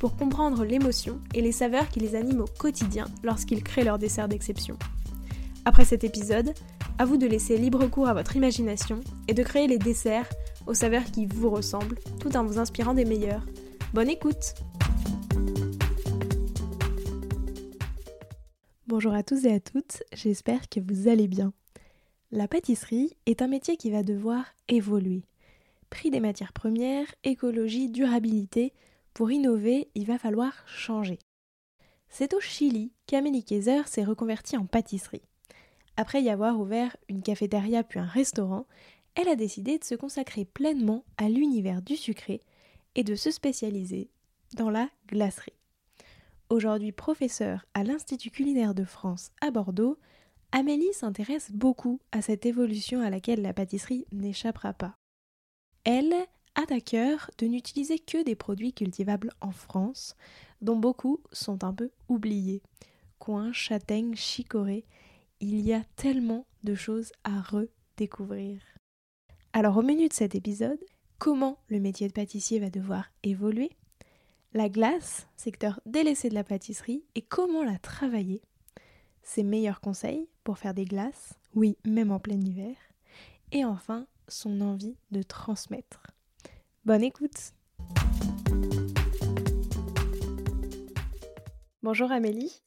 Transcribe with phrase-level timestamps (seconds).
[0.00, 4.28] pour comprendre l'émotion et les saveurs qui les animent au quotidien lorsqu'ils créent leur dessert
[4.28, 4.78] d'exception.
[5.66, 6.54] Après cet épisode,
[6.98, 10.28] à vous de laisser libre cours à votre imagination et de créer les desserts
[10.66, 13.44] aux saveurs qui vous ressemblent tout en vous inspirant des meilleurs.
[13.92, 14.54] Bonne écoute
[18.86, 21.52] Bonjour à tous et à toutes, j'espère que vous allez bien.
[22.32, 25.24] La pâtisserie est un métier qui va devoir évoluer.
[25.90, 28.72] Prix des matières premières, écologie, durabilité,
[29.20, 31.18] pour innover, il va falloir changer.
[32.08, 35.28] C'est au Chili qu'Amélie Kaiser s'est reconvertie en pâtisserie.
[35.98, 38.66] Après y avoir ouvert une cafétéria puis un restaurant,
[39.14, 42.40] elle a décidé de se consacrer pleinement à l'univers du sucré
[42.94, 44.08] et de se spécialiser
[44.54, 45.52] dans la glacerie.
[46.48, 49.98] Aujourd'hui professeure à l'Institut culinaire de France à Bordeaux,
[50.50, 54.94] Amélie s'intéresse beaucoup à cette évolution à laquelle la pâtisserie n'échappera pas.
[55.84, 56.14] Elle
[56.54, 60.14] à cœur de n'utiliser que des produits cultivables en France,
[60.60, 62.62] dont beaucoup sont un peu oubliés.
[63.18, 64.84] Coin, châtaigne, chicorée,
[65.40, 68.60] il y a tellement de choses à redécouvrir.
[69.52, 70.78] Alors au menu de cet épisode,
[71.18, 73.70] comment le métier de pâtissier va devoir évoluer,
[74.52, 78.42] la glace, secteur délaissé de la pâtisserie, et comment la travailler,
[79.22, 82.76] ses meilleurs conseils pour faire des glaces, oui, même en plein hiver,
[83.52, 86.02] et enfin son envie de transmettre.
[86.90, 87.52] Bonne écoute
[91.84, 92.62] Bonjour Amélie.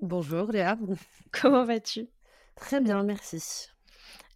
[0.00, 0.78] Bonjour Léa.
[1.30, 2.08] Comment vas-tu?
[2.54, 3.68] Très bien, merci.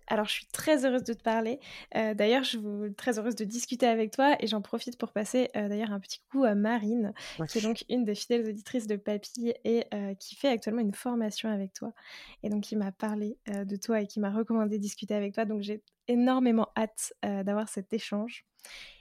[0.09, 1.59] Alors, je suis très heureuse de te parler.
[1.97, 5.49] Euh, d'ailleurs, je suis très heureuse de discuter avec toi et j'en profite pour passer
[5.57, 7.15] euh, d'ailleurs un petit coup à Marine,
[7.49, 10.93] qui est donc une des fidèles auditrices de Papy et euh, qui fait actuellement une
[10.93, 11.95] formation avec toi.
[12.43, 15.47] Et donc, qui m'a parlé de toi et qui m'a recommandé de discuter avec toi.
[15.47, 18.45] Donc, j'ai énormément hâte d'avoir cet échange.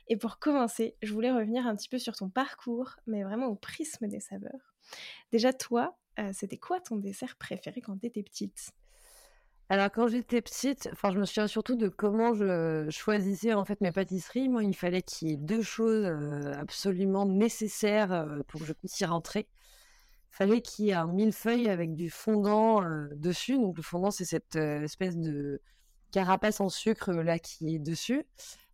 [0.10, 3.56] Et pour commencer, je voulais revenir un petit peu sur ton parcours, mais vraiment au
[3.56, 4.76] prisme des saveurs.
[5.32, 8.72] Déjà, toi, euh, c'était quoi ton dessert préféré quand tu étais petite?
[9.72, 13.82] Alors quand j'étais petite, enfin je me souviens surtout de comment je choisissais en fait
[13.82, 14.50] mes pâtisseries.
[14.50, 18.74] Moi, il fallait qu'il y ait deux choses euh, absolument nécessaires euh, pour que je
[18.74, 19.48] puisse y rentrer.
[20.32, 22.82] Il fallait qu'il y ait un millefeuille avec du fondant
[23.16, 23.60] dessus.
[23.60, 25.62] Donc le fondant, c'est cette espèce de
[26.12, 28.26] carapace en sucre là qui est dessus.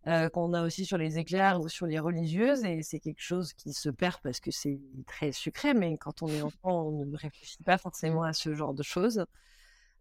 [0.07, 3.53] Euh, qu'on a aussi sur les éclairs ou sur les religieuses, et c'est quelque chose
[3.53, 7.17] qui se perd parce que c'est très sucré, mais quand on est enfant, on ne
[7.17, 9.25] réfléchit pas forcément à ce genre de choses.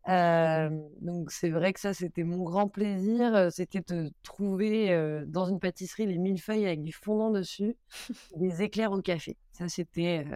[0.08, 0.68] Euh,
[1.00, 4.94] donc c'est vrai que ça, c'était mon grand plaisir, euh, c'était de trouver
[5.26, 7.74] dans une pâtisserie les millefeuilles avec du fondant dessus,
[8.36, 9.38] des éclairs au café.
[9.52, 10.26] Ça, c'était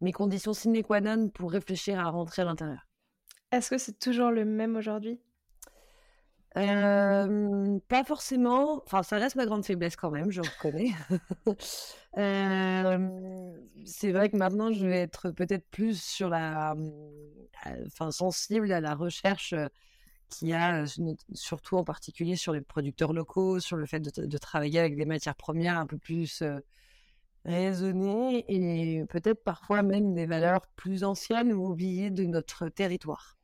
[0.00, 2.86] mes conditions sine qua non pour réfléchir à rentrer à l'intérieur.
[3.50, 5.18] Est-ce que c'est toujours le même aujourd'hui?
[6.56, 8.82] Euh, pas forcément.
[8.84, 10.92] Enfin, ça reste ma grande faiblesse quand même, je reconnais.
[13.86, 18.80] c'est vrai que maintenant, je vais être peut-être plus sur la, euh, enfin, sensible à
[18.80, 19.54] la recherche
[20.28, 20.84] qu'il y a,
[21.34, 25.34] surtout en particulier sur les producteurs locaux, sur le fait de travailler avec des matières
[25.34, 26.42] premières un peu plus
[27.44, 33.39] raisonnées et peut-être parfois même des valeurs plus anciennes ou oubliées de notre territoire.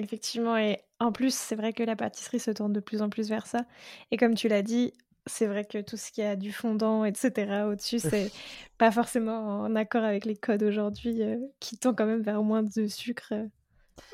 [0.00, 3.28] Effectivement, et en plus, c'est vrai que la pâtisserie se tourne de plus en plus
[3.28, 3.66] vers ça.
[4.10, 4.92] Et comme tu l'as dit,
[5.26, 8.30] c'est vrai que tout ce qui a du fondant, etc., au-dessus, c'est
[8.78, 12.62] pas forcément en accord avec les codes aujourd'hui euh, qui tendent quand même vers moins
[12.62, 13.46] de sucre euh,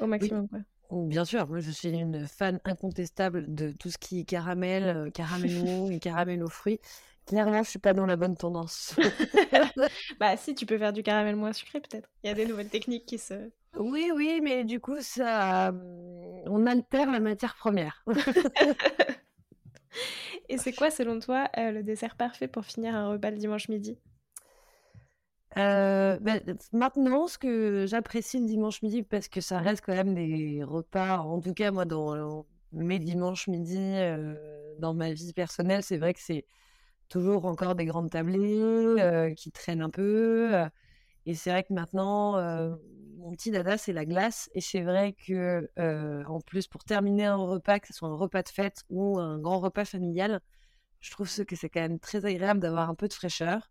[0.01, 0.49] au maximum.
[0.91, 5.11] Bien sûr, moi je suis une fan incontestable de tout ce qui est caramel, euh,
[5.11, 5.51] caramel
[5.93, 6.81] et caramel aux fruits.
[7.27, 8.95] Clairement, je suis pas dans la bonne tendance.
[10.21, 12.09] bah si, tu peux faire du caramel moins sucré peut-être.
[12.23, 15.73] Il y a des nouvelles techniques qui se oui, oui, mais du coup, ça,
[16.47, 18.05] on altère la matière première.
[20.49, 23.69] Et c'est quoi, selon toi, euh, le dessert parfait pour finir un repas le dimanche
[23.69, 23.99] midi?
[25.57, 26.41] Euh, ben,
[26.73, 31.19] maintenant, ce que j'apprécie le dimanche midi, parce que ça reste quand même des repas,
[31.19, 34.35] en tout cas moi dans mes dimanches midi, euh,
[34.79, 36.45] dans ma vie personnelle, c'est vrai que c'est
[37.09, 40.53] toujours encore des grandes tablées qui traînent un peu.
[41.25, 42.37] et c'est vrai que maintenant,
[43.27, 44.49] mon petit dada, c'est la glace.
[44.55, 48.15] Et c'est vrai que, euh, en plus, pour terminer un repas, que ce soit un
[48.15, 50.41] repas de fête ou un grand repas familial,
[51.01, 53.71] je trouve que c'est quand même très agréable d'avoir un peu de fraîcheur.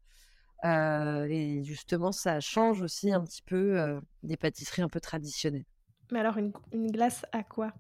[0.64, 5.66] et justement, ça change aussi un petit peu des pâtisseries un peu traditionnelles.
[6.12, 6.52] Mais alors, une,
[6.92, 7.72] glace à quoi?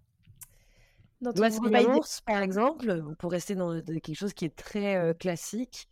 [1.21, 5.89] Dans glace yaourt, par exemple, pour rester dans quelque chose qui est très classique.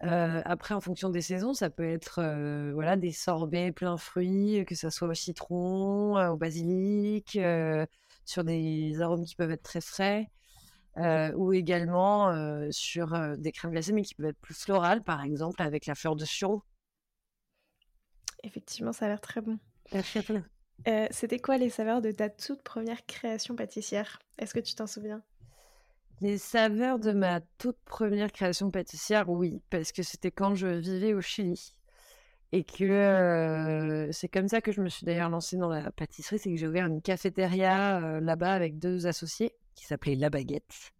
[0.00, 2.22] Après, en fonction des saisons, ça peut être
[2.74, 7.38] voilà des sorbets plein fruits, que ce soit au citron, au basilic,
[8.24, 10.30] sur des arômes qui peuvent être très frais.
[10.98, 15.02] Euh, ou également euh, sur euh, des crèmes glacées, mais qui peuvent être plus florales,
[15.02, 16.62] par exemple, avec la fleur de sureau.
[18.42, 19.58] Effectivement, ça a l'air très bon.
[20.88, 24.18] Euh, C'était quoi les saveurs de ta toute première création pâtissière?
[24.38, 25.22] Est-ce que tu t'en souviens?
[26.20, 31.12] Les saveurs de ma toute première création pâtissière, oui, parce que c'était quand je vivais
[31.12, 31.74] au Chili.
[32.52, 36.50] Et que c'est comme ça que je me suis d'ailleurs lancée dans la pâtisserie, c'est
[36.50, 40.92] que j'ai ouvert une cafétéria là-bas avec deux associés qui s'appelait La Baguette.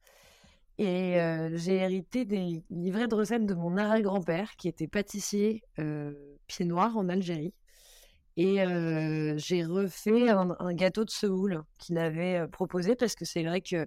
[0.78, 6.12] Et euh, j'ai hérité des livrets de recettes de mon arrière-grand-père qui était pâtissier euh,
[6.46, 7.54] pied noir en Algérie.
[8.36, 13.62] Et euh, j'ai refait un, gâteau de semoule qu'il avait proposé parce que c'est vrai
[13.62, 13.86] que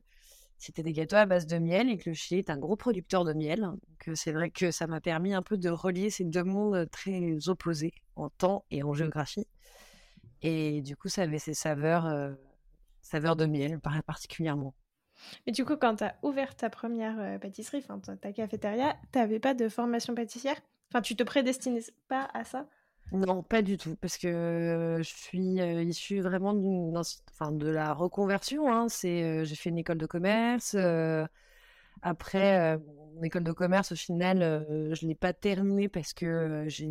[0.59, 3.25] c'était des gâteaux à base de miel et que le Chili est un gros producteur
[3.25, 3.61] de miel.
[3.61, 7.49] Donc c'est vrai que ça m'a permis un peu de relier ces deux mondes très
[7.49, 9.47] opposés en temps et en géographie.
[10.41, 12.35] Et du coup, ça avait ses saveurs,
[13.01, 14.73] saveurs de miel particulièrement.
[15.45, 19.19] Et du coup, quand tu as ouvert ta première euh, pâtisserie, enfin ta cafétéria, tu
[19.19, 20.59] n'avais pas de formation pâtissière?
[20.91, 22.67] Enfin, tu te prédestinais pas à ça?
[23.11, 26.53] Non, pas du tout, parce que je suis euh, issue vraiment
[26.95, 28.71] enfin, de la reconversion.
[28.71, 28.87] Hein.
[28.89, 30.75] C'est, euh, j'ai fait une école de commerce.
[32.01, 32.77] après,
[33.15, 36.85] mon école de commerce, au final, je ne l'ai pas terminée parce que je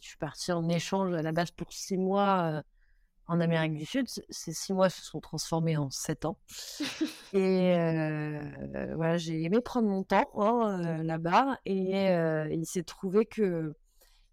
[0.00, 2.62] suis partie en échange à la base pour six mois
[3.30, 6.36] en Amérique du Sud, ces six mois se sont transformés en sept ans.
[7.32, 8.40] et euh,
[8.96, 11.56] voilà, j'ai aimé prendre mon temps hein, euh, là-bas.
[11.64, 13.72] Et euh, il s'est trouvé que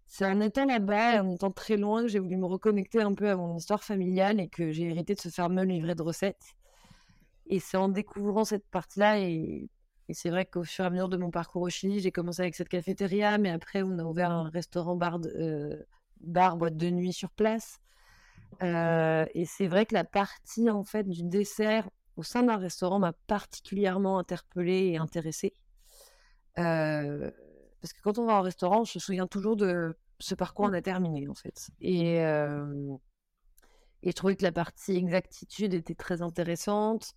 [0.08, 3.28] c'est en étant là-bas, en étant très loin, que j'ai voulu me reconnecter un peu
[3.28, 6.54] à mon histoire familiale et que j'ai hérité de ce fameux livret de recettes.
[7.46, 9.68] Et c'est en découvrant cette partie-là et,
[10.10, 12.54] c'est vrai qu'au fur et à mesure de mon parcours au Chili, j'ai commencé avec
[12.54, 15.20] cette cafétéria, mais après on a ouvert un restaurant bar,
[16.22, 17.78] bar boîte de nuit sur place.
[18.62, 22.98] Euh, et c'est vrai que la partie en fait du dessert au sein d'un restaurant
[22.98, 25.52] m'a particulièrement interpellée et intéressée.
[26.58, 27.30] Euh,
[27.80, 30.72] parce que quand on va au restaurant, on se souvient toujours de ce parcours en
[30.72, 31.70] a terminé en fait.
[31.80, 32.96] Et, euh,
[34.02, 37.14] et je trouvais que la partie exactitude était très intéressante.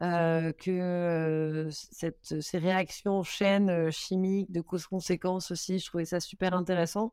[0.00, 7.12] que cette, ces réactions en chaîne chimiques de causes-conséquences aussi, je trouvais ça super intéressant.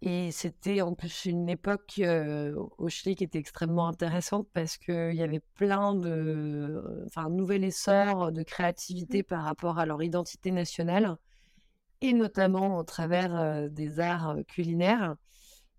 [0.00, 2.00] Et c'était en plus une époque
[2.78, 7.04] au Chili qui était extrêmement intéressante parce qu'il y avait plein de.
[7.06, 11.16] Enfin, un nouvel essor de créativité par rapport à leur identité nationale
[12.00, 15.16] et notamment au travers des arts culinaires.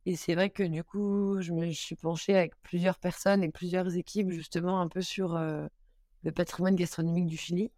[0.05, 3.95] Et c'est vrai que du coup, je me suis penchée avec plusieurs personnes et plusieurs
[3.95, 7.71] équipes justement un peu sur le patrimoine gastronomique du Chili.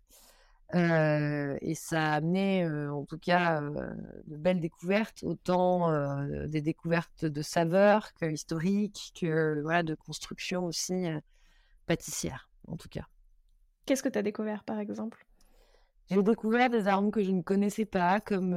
[0.73, 3.93] Euh, et ça a amené, euh, en tout cas, euh,
[4.27, 5.91] de belles découvertes, autant
[6.47, 11.05] des découvertes de saveurs que historiques, que voilà, de construction aussi
[11.85, 13.05] pâtissière, en tout cas.
[13.85, 15.25] Qu'est-ce que tu as découvert, par exemple?
[16.11, 18.53] J'ai découvert des arômes que je ne connaissais pas, comme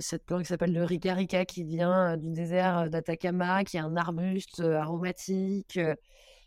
[0.00, 3.96] cette plante qui s'appelle le Rica Rica, qui vient du désert d'Atacama, qui est un
[3.96, 5.78] arbuste aromatique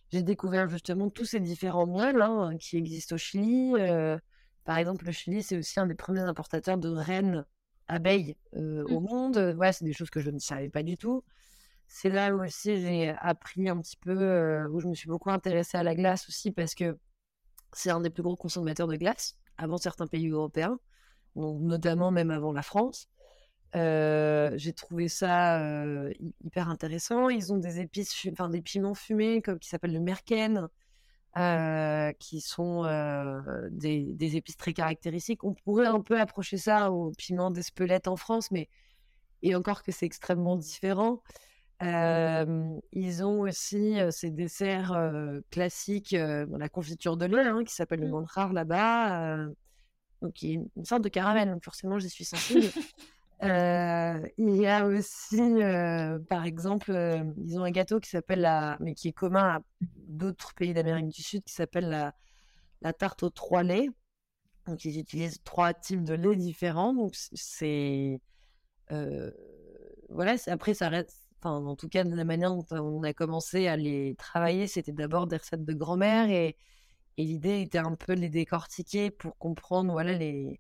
[0.10, 3.74] j'ai découvert justement tous ces différents miels hein, qui existent au Chili.
[3.78, 4.18] Euh,
[4.64, 7.46] par exemple, le Chili, c'est aussi un des premiers importateurs de rennes
[7.88, 9.04] abeilles euh, au mmh.
[9.04, 9.56] monde.
[9.58, 11.24] Ouais, c'est des choses que je ne savais pas du tout.
[11.88, 15.30] C'est là où aussi j'ai appris un petit peu, euh, où je me suis beaucoup
[15.30, 16.98] intéressée à la glace aussi, parce que
[17.74, 20.80] c'est un des plus gros consommateurs de glace avant certains pays européens,
[21.36, 23.10] notamment même avant la France.
[23.76, 26.12] Euh, j'ai trouvé ça euh,
[26.44, 27.30] hyper intéressant.
[27.30, 30.68] Ils ont des épices, enfin des piments fumés comme qui s'appellent le merken,
[31.38, 32.84] euh, qui sont
[33.72, 35.44] des, des, épices très caractéristiques.
[35.44, 38.70] On pourrait un peu approcher ça au piment d'Espelette en France, mais
[39.44, 41.22] et encore que c'est extrêmement différent.
[41.82, 44.98] Ils ont aussi ces desserts
[45.52, 48.54] classiques, la confiture de lait hein, qui s'appelle le mmh.
[48.54, 49.38] là-bas,
[50.22, 51.50] donc qui est une sorte de caramel.
[51.52, 52.68] Donc forcément, j'y suis sensible.
[53.44, 55.40] Euh, il y a aussi,
[56.28, 56.92] par exemple,
[57.38, 59.60] ils ont un gâteau qui s'appelle la, mais qui est commun à
[60.08, 62.16] d'autres pays d'Amérique du Sud, qui s'appelle la,
[62.82, 63.92] la tarte aux trois laits.
[64.66, 66.96] Donc ils utilisent trois types de lait différents.
[66.96, 68.20] Donc c'est,
[70.10, 70.36] voilà.
[70.48, 73.78] Après ça reste, enfin en tout cas de la manière dont on a commencé à
[73.78, 76.58] les travailler, c'était d'abord des recettes de grand-mère et,
[77.18, 80.60] l'idée était un peu de les décortiquer pour comprendre, voilà les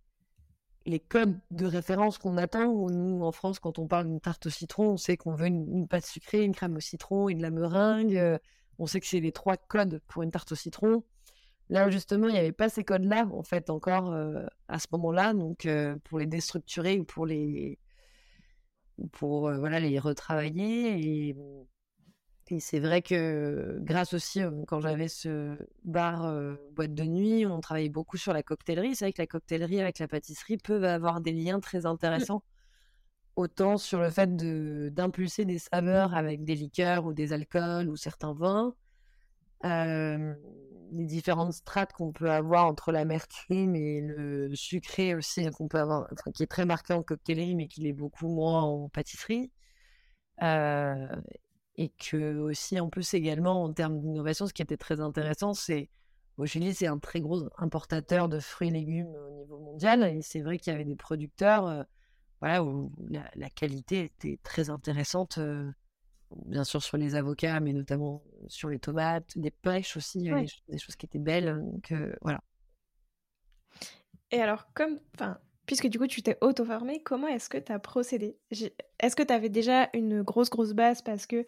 [1.00, 2.90] codes de référence qu'on attend.
[2.90, 5.88] Nous, en France, quand on parle d'une tarte au citron, on sait qu'on veut une,
[5.88, 8.40] pâte sucrée, une crème au citron et de la meringue.
[8.80, 11.04] On sait que c'est les trois codes pour une tarte au citron.
[11.70, 14.16] Là, justement, il n'y avait pas ces codes-là, en fait, encore
[14.68, 15.34] à ce moment-là.
[15.36, 15.68] Donc,
[16.06, 17.78] pour les déstructurer ou pour les,
[19.12, 21.00] pour, voilà, les retravailler.
[21.00, 21.36] Et,
[22.50, 26.34] et c'est vrai que grâce aussi, quand j'avais ce bar
[26.72, 28.96] boîte de nuit, on travaillait beaucoup sur la coctellerie.
[28.96, 31.86] C'est vrai que la coctellerie avec la pâtisserie peuvent avoir des liens très mmh.
[31.88, 32.44] intéressants.
[33.36, 38.34] Autant sur le fait d'impulser des saveurs avec des liqueurs ou des alcools ou certains
[38.34, 38.74] vins,
[40.91, 46.08] les différentes strates qu'on peut avoir entre l'amertume et le sucré aussi qu'on peut avoir,
[46.34, 49.51] qui est très marqué en coctellerie mais qui l'est beaucoup moins en pâtisserie.
[50.41, 55.89] et que aussi en plus également en termes d'innovation, ce qui était très intéressant, c'est
[56.38, 60.03] au Chili, c'est un très gros importateur de fruits et légumes au niveau mondial.
[60.03, 61.86] Et c'est vrai qu'il y avait des producteurs
[62.41, 65.39] voilà, où la, qualité était très intéressante
[66.46, 70.78] bien sûr sur les avocats, mais notamment sur les tomates, des pêches aussi, avait des,
[70.78, 71.62] choses qui étaient belles.
[71.72, 72.42] Donc voilà.
[74.32, 77.80] Et alors, comme, enfin, puisque du coup tu t'es auto-formé, comment est-ce que tu as
[77.80, 78.38] procédé
[79.00, 81.46] Est-ce que tu avais déjà une grosse, grosse base parce que,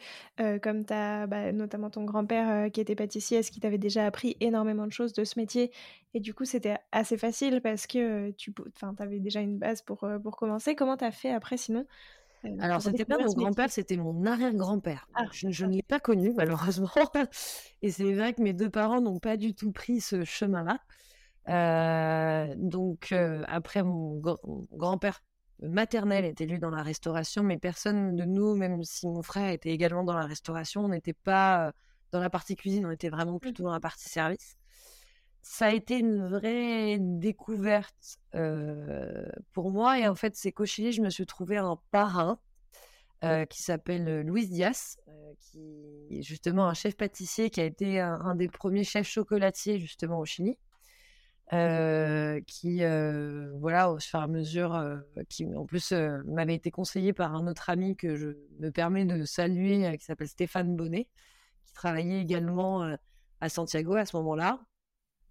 [0.60, 4.38] comme tu as bah, notamment ton grand-père qui était pâtissier, est-ce qu'il t'avait déjà appris
[4.40, 5.72] énormément de choses de ce métier?
[6.14, 8.54] Et du coup, c'était assez facile parce que tu
[9.00, 10.76] avais déjà une base pour, pour commencer.
[10.76, 11.86] Comment tu as fait après sinon?
[12.60, 15.08] Alors, c'était pas mon grand-père, c'était mon arrière-grand-père.
[15.14, 16.90] Ah, je, ne l'ai pas connu, malheureusement.
[17.82, 20.80] Et c'est vrai que mes deux parents n'ont pas du tout pris ce chemin-là.
[21.50, 24.22] Euh, donc, euh, après, mon,
[24.72, 25.22] grand-père
[25.62, 29.72] maternel était lui dans la restauration, mais personne de nous, même si mon frère était
[29.72, 31.72] également dans la restauration, on n'était pas euh,
[32.12, 33.40] dans la partie cuisine, on était vraiment mmh.
[33.40, 34.59] plutôt dans la partie service
[35.52, 38.20] ça a été une vraie découverte
[39.52, 39.98] pour moi.
[39.98, 42.40] Et en fait, c'est qu'au Chili, je me suis trouvé un parrain
[43.50, 44.98] qui s'appelle Luis Diaz,
[45.40, 45.60] qui
[46.12, 50.26] est justement un chef pâtissier qui a été un, des premiers chefs chocolatiers justement au
[50.26, 50.56] Chili.
[51.50, 52.84] qui,
[53.60, 55.94] voilà, au fur et à mesure, qui en plus
[56.26, 60.28] m'avait été conseillé par un autre ami que je me permets de saluer, qui s'appelle
[60.28, 61.08] Stéphane Bonnet,
[61.66, 62.88] qui travaillait également
[63.42, 64.60] à Santiago à ce moment-là.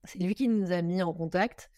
[0.05, 1.71] C'est lui qui nous a mis en contact.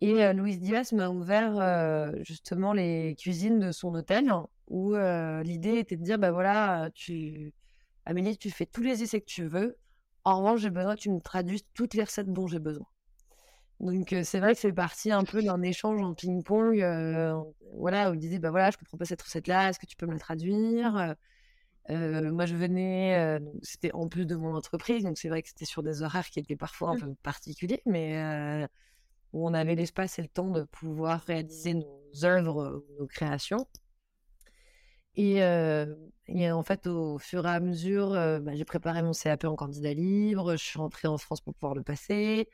[0.00, 4.32] Et Louis Louise Diaz m'a ouvert justement les cuisines de son hôtel
[4.68, 7.52] où l'idée était de dire bah voilà, tu
[8.06, 9.76] Amélie, tu fais tous les essais que tu veux.
[10.24, 12.86] En revanche, j'ai besoin que tu me traduises toutes les recettes dont j'ai besoin.
[13.78, 16.76] Donc c'est vrai que c'est parti un peu d'un échange en ping-pong,
[17.74, 20.06] voilà, où il disait bah voilà, je comprends pas cette recette-là, est-ce que tu peux
[20.06, 21.14] me la traduire
[21.88, 25.82] moi, je venais, c'était en plus de mon entreprise, donc c'est vrai que c'était sur
[25.82, 27.00] des horaires qui étaient parfois un mmh.
[27.00, 28.68] peu particuliers, mais
[29.32, 33.66] où on avait l'espace et le temps de pouvoir réaliser nos œuvres, nos créations.
[35.16, 35.42] Et,
[36.52, 40.52] en fait, au fur et à mesure, bah, j'ai préparé mon CAP en candidat libre,
[40.52, 42.48] je suis rentrée en France pour pouvoir le passer.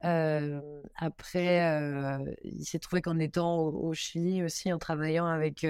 [0.00, 1.60] après,
[2.42, 5.66] il s'est trouvé qu'en étant au, au, Chili aussi, en travaillant avec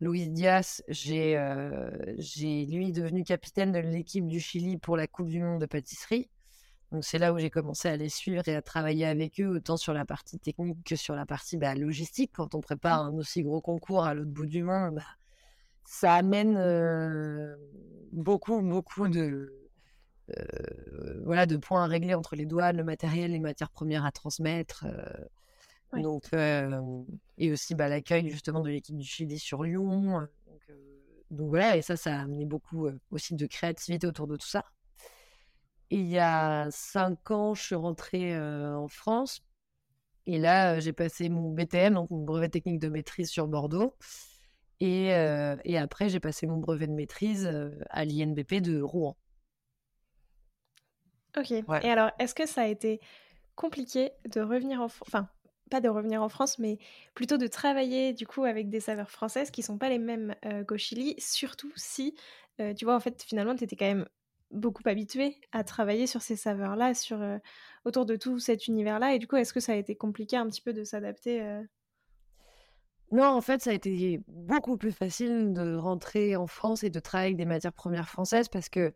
[0.00, 5.28] Luis Diaz, j'ai, euh, j'ai lui devenu capitaine de l'équipe du Chili pour la Coupe
[5.28, 6.30] du Monde de pâtisserie.
[6.90, 9.76] Donc c'est là où j'ai commencé à les suivre et à travailler avec eux, autant
[9.76, 12.32] sur la partie technique que sur la partie bah, logistique.
[12.34, 15.02] Quand on prépare un aussi gros concours à l'autre bout du monde, bah,
[15.84, 17.54] ça amène euh,
[18.10, 19.54] beaucoup, beaucoup de,
[20.30, 24.12] euh, voilà, de points à régler entre les douanes, le matériel, les matières premières à
[24.12, 24.86] transmettre.
[25.92, 26.24] Donc,
[27.38, 30.28] et aussi bah, l'accueil justement de l'équipe du Chili sur Lyon.
[31.30, 34.64] Donc, voilà, et ça, ça a amené beaucoup aussi de créativité autour de tout ça.
[35.90, 39.42] Et il y a cinq ans, je suis rentrée en France.
[40.26, 43.96] Et là, j'ai passé mon BTM, donc mon brevet technique de maîtrise sur Bordeaux.
[44.78, 45.06] Et,
[45.64, 47.50] et après, j'ai passé mon brevet de maîtrise
[47.90, 49.16] à l'INBP de Rouen.
[51.36, 51.52] Ok.
[51.52, 53.00] Et alors, est-ce que ça a été
[53.54, 55.28] compliqué de revenir en France Enfin,
[55.70, 56.78] pas de revenir en France, mais
[57.14, 60.34] plutôt de travailler du coup avec des saveurs françaises qui sont pas les mêmes
[60.68, 62.14] qu'au Chili, surtout si,
[62.76, 64.06] tu vois, en fait, finalement, tu étais quand même
[64.50, 66.92] beaucoup habitué à travailler sur ces saveurs-là,
[67.84, 69.14] autour de tout cet univers-là.
[69.14, 71.40] Et du coup, est-ce que ça a été compliqué un petit peu de s'adapter
[73.12, 77.00] Non, en fait, ça a été beaucoup plus facile de rentrer en France et de
[77.00, 78.92] travailler avec des matières premières françaises parce que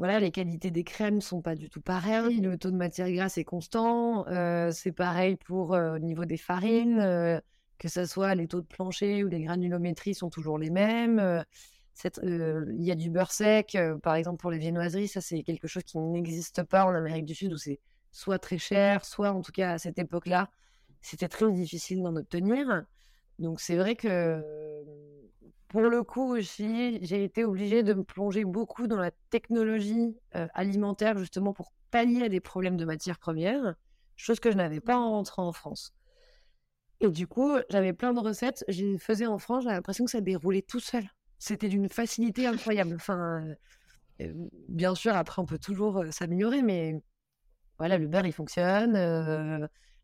[0.00, 2.40] voilà, les qualités des crèmes sont pas du tout pareilles.
[2.40, 4.26] Le taux de matière grasse est constant.
[4.28, 7.38] Euh, c'est pareil pour euh, au niveau des farines, euh,
[7.76, 11.44] que ce soit les taux de plancher ou les granulométries sont toujours les mêmes.
[12.22, 15.82] Il y a du beurre sec, par exemple pour les viennoiseries, ça c'est quelque chose
[15.82, 17.78] qui n'existe pas en Amérique du Sud où c'est
[18.10, 20.48] soit très cher, soit en tout cas à cette époque-là,
[21.02, 22.86] c'était très difficile d'en obtenir.
[23.40, 24.40] Donc c'est vrai que
[25.68, 30.14] pour le coup aussi, j'ai été obligée de me plonger beaucoup dans la technologie
[30.54, 33.74] alimentaire justement pour pallier à des problèmes de matières premières,
[34.16, 35.94] chose que je n'avais pas en rentrant en France.
[37.00, 40.10] Et du coup, j'avais plein de recettes, je les faisais en France, j'avais l'impression que
[40.10, 41.04] ça déroulait tout seul.
[41.38, 42.94] C'était d'une facilité incroyable.
[42.94, 43.42] Enfin,
[44.68, 47.02] bien sûr, après, on peut toujours s'améliorer, mais
[47.78, 48.92] voilà, le beurre, il fonctionne,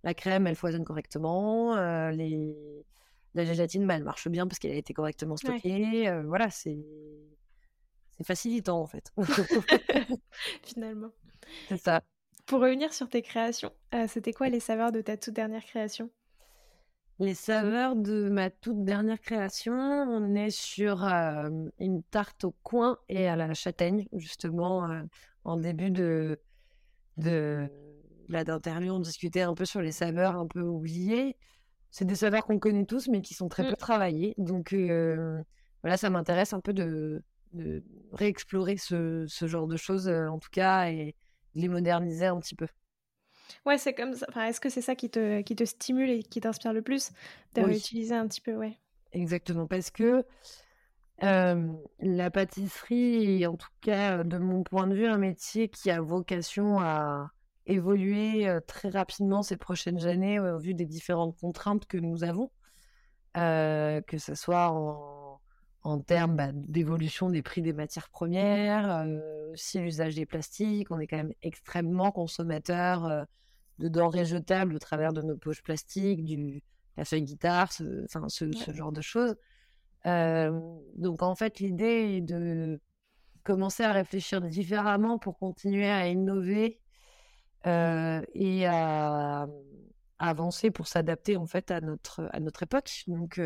[0.02, 1.76] la crème, elle foisonne correctement,
[2.10, 2.56] les...
[3.36, 6.10] la gélatine, bah, elle marche bien parce qu'elle a été correctement stockée.
[6.24, 6.78] voilà, c'est
[8.24, 9.12] facilitant en fait.
[10.62, 11.10] Finalement.
[11.68, 12.02] C'est ça.
[12.46, 13.72] Pour revenir sur tes créations,
[14.08, 16.10] c'était quoi les saveurs de ta toute dernière création?
[17.18, 23.26] Les saveurs de ma toute dernière création, on est sur une tarte au coin et
[23.26, 24.86] à la châtaigne, justement,
[25.44, 26.38] en début de,
[27.16, 27.68] de
[28.28, 31.36] d'interview, on discutait un peu sur les saveurs un peu oubliées.
[31.90, 33.70] C'est des saveurs qu'on connaît tous, mais qui sont très mmh.
[33.70, 34.34] peu travaillées.
[34.38, 34.74] Donc
[35.82, 40.50] voilà, ça m'intéresse un peu de, de réexplorer ce, ce, genre de choses, en tout
[40.50, 41.14] cas, et
[41.54, 42.66] de les moderniser un petit peu.
[43.64, 44.26] Ouais, c'est comme ça.
[44.28, 47.12] Enfin, est-ce que c'est ça qui te, qui te stimule et qui t'inspire le plus
[47.54, 48.76] de réutiliser un petit peu, ouais?
[49.12, 50.24] Exactement, parce que
[51.20, 56.80] la pâtisserie, en tout cas de mon point de vue, un métier qui a vocation
[56.80, 57.30] à
[57.66, 62.50] évoluer très rapidement ces prochaines années au vu des différentes contraintes que nous avons,
[63.34, 65.40] que ce soit en,
[65.82, 69.06] en termes bah, d'évolution des prix des matières premières,
[69.52, 73.26] aussi l'usage des plastiques, on est quand même extrêmement consommateur
[73.78, 76.62] de denrées jetables au travers de nos poches plastiques, du,
[76.96, 79.34] la feuille guitare, ce, enfin, ce, genre de choses.
[80.04, 82.80] donc en fait, l'idée est de
[83.44, 86.80] commencer à réfléchir différemment pour continuer à innover
[87.66, 89.46] et à,
[90.18, 93.04] avancer pour s'adapter en fait à notre à notre époque.
[93.06, 93.38] Donc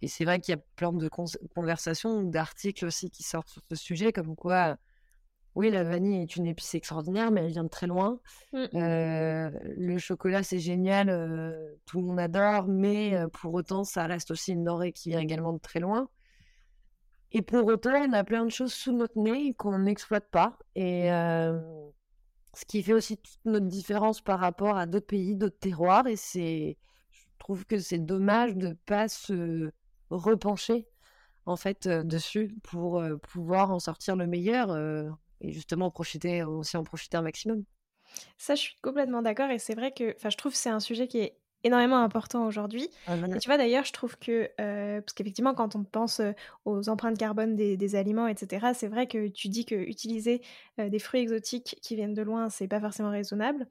[0.00, 1.08] et c'est vrai qu'il y a plein de
[1.54, 4.78] conversations, d'articles aussi qui sortent sur ce sujet, comme quoi
[5.58, 8.20] oui, la vanille est une épice extraordinaire, mais elle vient de très loin.
[8.52, 8.64] Mmh.
[8.74, 14.06] Euh, le chocolat, c'est génial, euh, tout le monde adore, mais euh, pour autant, ça
[14.06, 16.08] reste aussi une denrée qui vient également de très loin.
[17.32, 20.58] Et pour autant, on a plein de choses sous notre nez qu'on n'exploite pas.
[20.76, 21.10] Et
[22.58, 26.06] ce qui fait aussi toute notre différence par rapport à d'autres pays, d'autres terroirs.
[26.08, 26.76] Et c'est,
[27.12, 29.70] je trouve que c'est dommage de ne pas se
[30.10, 30.88] repencher
[31.46, 34.76] en fait dessus pour pouvoir en sortir le meilleur
[35.40, 37.64] et justement profiter, aussi en profiter un maximum.
[38.38, 41.06] Ça, je suis complètement d'accord et c'est vrai que je trouve que c'est un sujet
[41.06, 42.88] qui est énormément important aujourd'hui.
[43.06, 46.32] Ah, et tu vois, d'ailleurs, je trouve que, euh, parce qu'effectivement, quand on pense euh,
[46.64, 50.42] aux empreintes carbone des, aliments, etc., c'est vrai que tu dis que utiliser
[50.78, 53.66] euh, des fruits exotiques qui viennent de loin, c'est pas forcément raisonnable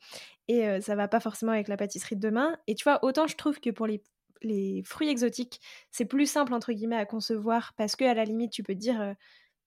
[0.49, 2.57] et ça va pas forcément avec la pâtisserie de demain.
[2.67, 4.01] Et tu vois, autant je trouve que pour les
[4.43, 8.51] les fruits exotiques, c'est plus simple entre guillemets à concevoir parce que à la limite
[8.51, 9.15] tu peux te dire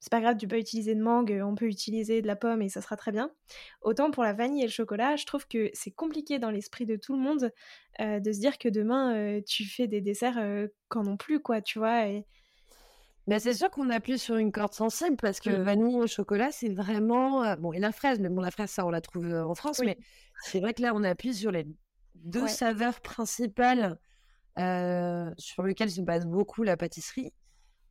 [0.00, 2.70] c'est pas grave, tu peux utiliser de mangue, on peut utiliser de la pomme et
[2.70, 3.30] ça sera très bien.
[3.82, 6.96] Autant pour la vanille et le chocolat, je trouve que c'est compliqué dans l'esprit de
[6.96, 7.52] tout le monde
[8.00, 11.38] euh, de se dire que demain euh, tu fais des desserts euh, qu'en ont plus,
[11.40, 12.06] quoi, tu vois.
[12.06, 12.24] Et...
[13.26, 15.62] Mais c'est sûr qu'on appuie sur une corde sensible parce que mmh.
[15.62, 17.54] vanille et chocolat, c'est vraiment.
[17.56, 19.98] Bon, et la fraise, mais bon, la fraise, ça, on la trouve en France, mais
[20.44, 21.66] c'est vrai que là, on appuie sur les
[22.14, 23.98] deux saveurs principales
[25.36, 27.34] sur lesquelles se base beaucoup la pâtisserie.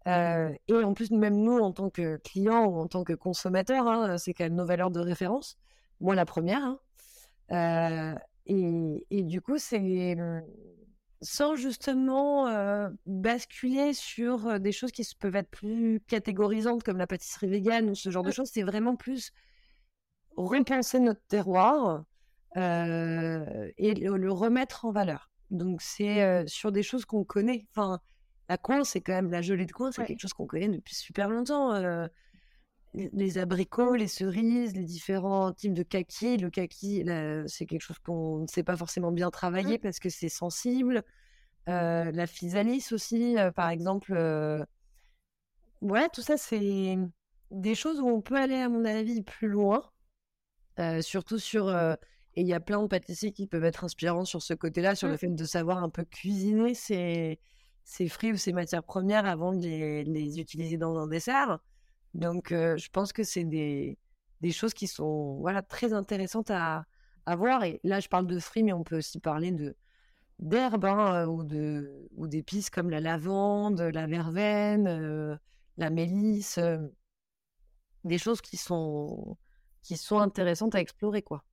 [0.09, 3.87] Euh, et en plus, même nous, en tant que clients ou en tant que consommateurs,
[3.87, 5.57] hein, c'est quand même nos valeurs de référence.
[5.99, 6.63] Moi, la première.
[6.63, 6.79] Hein.
[7.51, 10.41] Euh, et, et, du coup, c'est mmh,
[11.21, 17.49] sans justement euh, basculer sur des choses qui peuvent être plus catégorisantes comme la pâtisserie
[17.49, 18.33] végane ou ce genre de mmh.
[18.33, 18.49] choses.
[18.51, 19.31] C'est vraiment plus
[20.37, 22.05] repenser notre terroir
[22.55, 25.29] et le, le, remettre en valeur.
[25.51, 27.67] Donc, c'est sur des choses qu'on connaît.
[27.71, 27.99] Enfin,
[28.49, 30.95] la coin, c'est quand même la gelée de coin, c'est quelque chose qu'on connaît depuis
[30.95, 31.71] super longtemps.
[31.73, 32.07] Euh,
[32.95, 36.37] les abricots, les cerises, les différents types de kaki.
[36.37, 37.05] Le kaki,
[37.45, 39.81] c'est quelque chose qu'on ne sait pas forcément bien travailler mmh.
[39.81, 41.03] parce que c'est sensible.
[41.67, 44.13] Euh, la physalis aussi, euh, par exemple.
[45.81, 46.97] Ouais, tout ça, c'est
[47.51, 49.91] des choses où on peut aller, à mon avis, plus loin.
[51.01, 51.69] surtout sur.
[51.69, 51.97] et
[52.41, 55.13] il y a plein de pâtissiers qui peuvent être inspirants sur ce côté-là, sur le
[55.13, 55.17] mmh.
[55.19, 56.73] fait de savoir un peu cuisiner.
[56.73, 57.39] C'est
[57.89, 59.67] ces fruits ou ces matières premières avant de
[60.03, 61.59] les, utiliser dans un dessert.
[62.13, 63.97] Donc, je pense que c'est des,
[64.41, 66.85] des, choses qui sont voilà, très intéressantes à,
[67.25, 67.63] à, voir.
[67.63, 69.51] Et là, je parle de fruits, mais on peut aussi parler
[70.37, 75.39] d'herbes hein, ou de ou d'épices comme la lavande, la verveine,
[75.77, 76.59] la mélisse,
[78.03, 79.37] des choses qui sont
[79.81, 81.43] qui sont intéressantes à explorer quoi.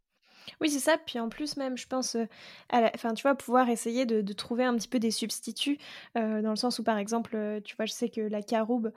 [0.61, 0.96] Oui, c'est ça.
[0.98, 2.26] Puis en plus, même, je pense, euh,
[2.68, 2.90] à la...
[2.94, 5.78] enfin, tu vois, pouvoir essayer de, de trouver un petit peu des substituts,
[6.16, 8.92] euh, dans le sens où, par exemple, euh, tu vois, je sais que la caroube,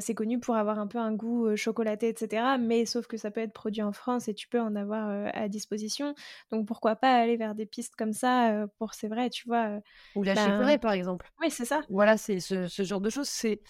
[0.00, 2.56] c'est connu pour avoir un peu un goût chocolaté, etc.
[2.58, 5.48] Mais sauf que ça peut être produit en France et tu peux en avoir à
[5.48, 6.14] disposition.
[6.50, 9.80] Donc pourquoi pas aller vers des pistes comme ça pour, c'est vrai, tu vois.
[10.14, 11.30] Ou la chicorée, par exemple.
[11.40, 11.80] Oui, c'est ça.
[11.88, 13.28] Voilà, c'est ce, ce genre de choses.
[13.28, 13.60] C'est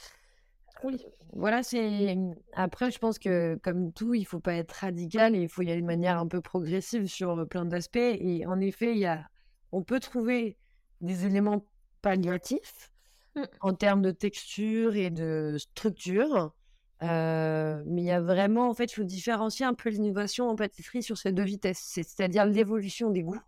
[0.84, 1.04] Oui.
[1.32, 2.16] voilà, c'est
[2.52, 5.70] après, je pense que comme tout, il faut pas être radical et il faut y
[5.70, 7.96] aller de manière un peu progressive sur plein d'aspects.
[7.96, 9.26] Et en effet, il y a,
[9.72, 10.56] on peut trouver
[11.00, 11.64] des éléments
[12.02, 12.92] palliatifs
[13.34, 13.42] Mm.
[13.60, 16.54] en termes de texture et de structure.
[17.02, 20.56] Euh, mais il y a vraiment, en fait, il faut différencier un peu l'innovation en
[20.56, 23.38] pâtisserie sur ces deux vitesses, c'est- c'est-à-dire l'évolution des goûts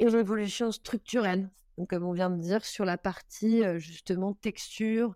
[0.00, 1.48] et l'évolution structurelle.
[1.78, 5.14] Donc, comme on vient de dire, sur la partie justement texture,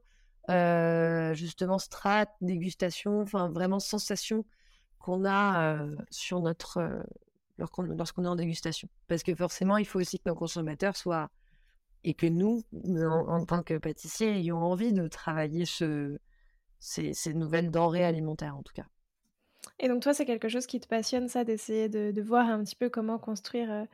[0.50, 4.44] euh, justement strat, dégustation, enfin vraiment sensation
[4.98, 7.02] qu'on a euh, sur notre euh,
[7.58, 8.88] lorsqu'on est en dégustation.
[9.06, 11.30] Parce que forcément, il faut aussi que nos consommateurs soient
[12.02, 16.18] et que nous, en, tant que pâtissiers, ayons envie de travailler ce,
[16.78, 18.86] ces, nouvelles denrées alimentaires en tout cas.
[19.78, 22.64] Et donc toi, c'est quelque chose qui te passionne, ça, d'essayer de, de voir un
[22.64, 23.86] petit peu comment construire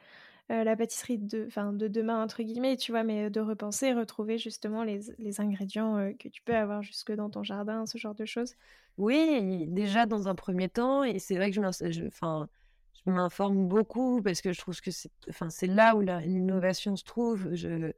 [0.50, 4.38] euh, euh, la pâtisserie de, de demain, entre guillemets, tu vois, mais de repenser, retrouver
[4.38, 8.14] justement les, les ingrédients euh, que tu peux avoir jusque dans ton jardin, ce genre
[8.14, 8.54] de choses.
[8.98, 12.46] Oui, déjà dans un premier temps, et c'est vrai que je je-
[13.06, 17.54] m'informe beaucoup parce que je trouve que c'est là où l'innovation se trouve.
[17.54, 17.92] Je,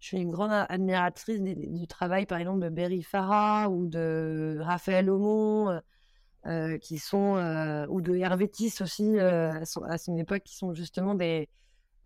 [0.00, 5.68] suis une grande admiratrice du travail, par exemple, de Berry Farah ou de Raphaël Aumont,
[5.70, 5.80] euh,
[6.46, 10.42] euh, qui sont, euh, ou de Hervé Tiss aussi, euh, à, son- à son époque,
[10.44, 11.48] qui sont justement des,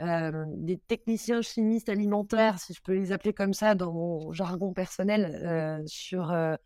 [0.03, 4.73] euh, des techniciens chimistes alimentaires, si je peux les appeler comme ça dans mon jargon
[4.73, 6.57] personnel, euh, sur euh,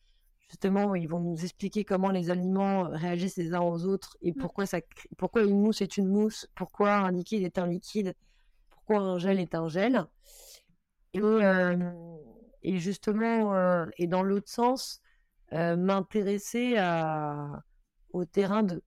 [0.49, 4.37] justement, ils vont nous expliquer comment les aliments réagissent les uns aux autres et Mm.
[4.41, 4.79] pourquoi, ça,
[5.19, 8.15] pourquoi une mousse est une mousse, pourquoi un liquide est un liquide,
[8.71, 10.07] pourquoi un gel est un gel.
[11.15, 11.21] Et,
[12.63, 15.01] et justement, et dans l'autre sens,
[15.53, 16.77] m'intéresser
[18.13, 18.83] au terrain de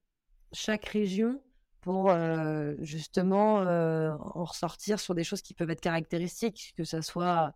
[0.52, 1.42] chaque région
[1.82, 7.02] pour euh, justement euh, en ressortir sur des choses qui peuvent être caractéristiques, que ça
[7.02, 7.54] soit,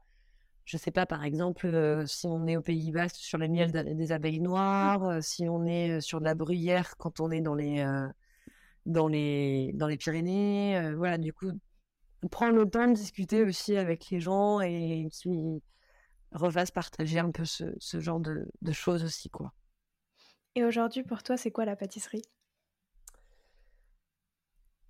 [0.66, 3.72] je sais pas, par exemple, euh, si on est au Pays Basque sur le miel
[3.72, 7.54] d'a- des abeilles noires, si on est sur de la bruyère quand on est dans
[7.56, 7.86] les,
[8.86, 11.50] dans les, dans les Pyrénées, voilà, du coup,
[12.30, 15.62] prendre le temps de discuter aussi avec les gens et qui
[16.32, 19.52] refassent partager un peu ce, ce genre de, de choses aussi, quoi.
[20.56, 22.22] Et aujourd'hui, pour toi, c'est quoi la pâtisserie?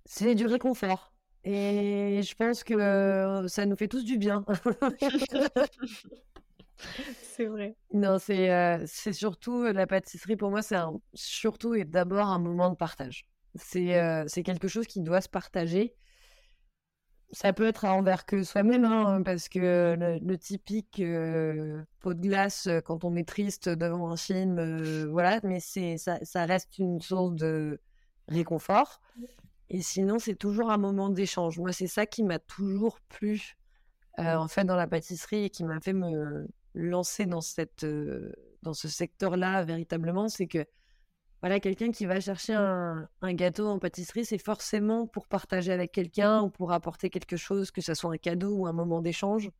[0.09, 1.13] C'est du réconfort.
[1.43, 4.43] Et je pense que ça nous fait tous du bien.
[7.21, 7.75] C'est vrai.
[7.93, 10.77] Non, c'est euh, surtout euh, la pâtisserie pour moi, c'est
[11.13, 13.27] surtout et d'abord un moment de partage.
[13.55, 15.95] C'est euh, c'est quelque chose qui doit se partager.
[17.31, 22.13] Ça peut être à envers que soi-même, hein, parce que le, le typique euh, pot
[22.13, 27.01] de glace quand on est triste devant un film, voilà, mais ça, ça reste une
[27.01, 27.81] source de
[28.29, 29.01] réconfort.
[29.69, 31.59] Et sinon, c'est toujours un moment d'échange.
[31.59, 33.57] Moi, c'est ça qui m'a toujours plu,
[34.19, 38.31] euh, en fait, dans la pâtisserie et qui m'a fait me lancer dans cette, euh,
[38.61, 40.65] dans ce secteur-là véritablement, c'est que
[41.41, 45.91] voilà, quelqu'un qui va chercher un, un gâteau en pâtisserie, c'est forcément pour partager avec
[45.91, 49.51] quelqu'un ou pour apporter quelque chose, que ce soit un cadeau ou un moment d'échange.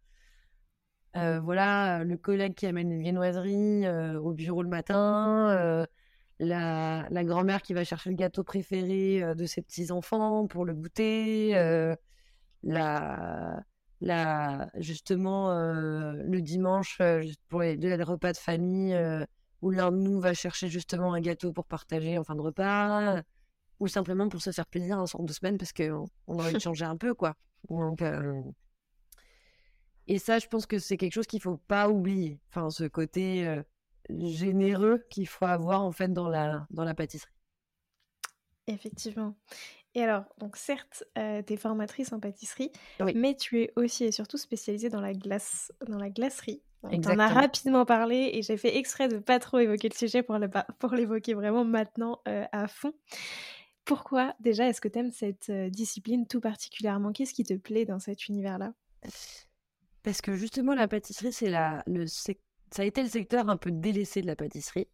[1.15, 5.85] Euh, voilà, le collègue qui amène une viennoiserie au bureau le matin,
[6.39, 10.73] la, la grand-mère qui va chercher le gâteau préféré euh, de ses petits-enfants pour le
[10.73, 11.95] goûter, euh,
[12.63, 13.63] la,
[14.02, 17.02] la, justement euh, le dimanche
[17.50, 19.26] pour les, les repas de famille euh,
[19.62, 23.21] où l'un de nous va chercher justement un gâteau pour partager en fin de repas,
[23.80, 26.54] ou simplement pour se faire plaisir en sorte de semaine parce qu'on on a envie
[26.54, 27.36] de changer un peu, quoi.
[27.69, 28.04] Donc,
[30.06, 32.39] Et ça, je pense que c'est quelque chose qu'il faut pas oublier.
[32.50, 33.63] Enfin, ce côté
[34.09, 37.31] généreux qu'il faut avoir en fait dans la, dans la pâtisserie.
[38.67, 39.35] Effectivement.
[39.95, 43.13] Et alors, donc certes, euh, tu es formatrice en pâtisserie, Oui.
[43.15, 46.61] mais tu es aussi et surtout spécialisée dans la glace, dans la glacerie.
[46.83, 50.21] On t'en a rapidement parlé et j'ai fait exprès de pas trop évoquer le sujet
[50.21, 52.93] pour pa- pour l'évoquer vraiment maintenant euh, à fond.
[53.83, 57.11] Pourquoi déjà est-ce que tu aimes cette euh, discipline tout particulièrement?
[57.13, 58.73] Qu'est-ce qui te plaît dans cet univers-là?
[60.03, 62.41] Parce que justement, la pâtisserie, c'est la, le sec-
[62.71, 64.88] ça a été le secteur un peu délaissé de la pâtisserie.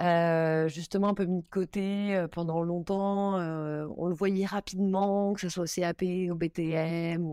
[0.00, 3.38] Euh, justement, un peu mis de côté euh, pendant longtemps.
[3.40, 7.24] euh, on le voyait rapidement, que ce soit au CAP, au BTM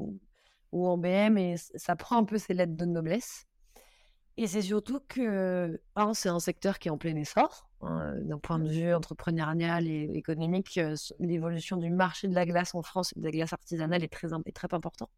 [0.71, 3.45] ou, en BM, et ça prend un peu ses lettres de noblesse.
[4.37, 7.69] Et c'est surtout que, un, c'est un secteur qui est en plein essor.
[7.81, 10.79] hein, d'un point de vue entrepreneurial et économique,
[11.19, 14.55] l'évolution du marché de la glace en France, de la glace artisanale est très, est
[14.55, 15.09] très important.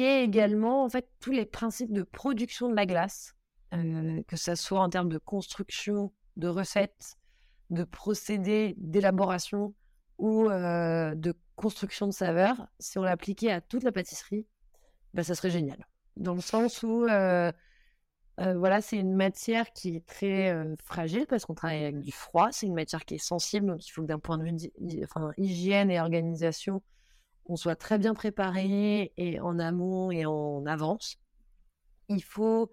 [0.00, 3.34] Et également, en fait, tous les principes de production de la glace,
[3.72, 7.16] que ce soit en termes de construction, de recettes,
[7.70, 9.74] de procédés d'élaboration
[10.18, 14.46] ou de construction de saveurs, si on l'appliquait à toute la pâtisserie,
[15.14, 15.84] bah, ça serait génial.
[16.16, 21.82] Dans le sens où voilà, c'est une matière qui est très fragile parce qu'on travaille
[21.82, 22.50] avec du froid.
[22.52, 24.70] C'est une matière qui est sensible, donc il faut que d'un point de vue
[25.02, 26.84] enfin, hygiène et organisation,
[27.48, 31.16] on soit très bien préparé et en amont et en avance.
[32.08, 32.70] Il faut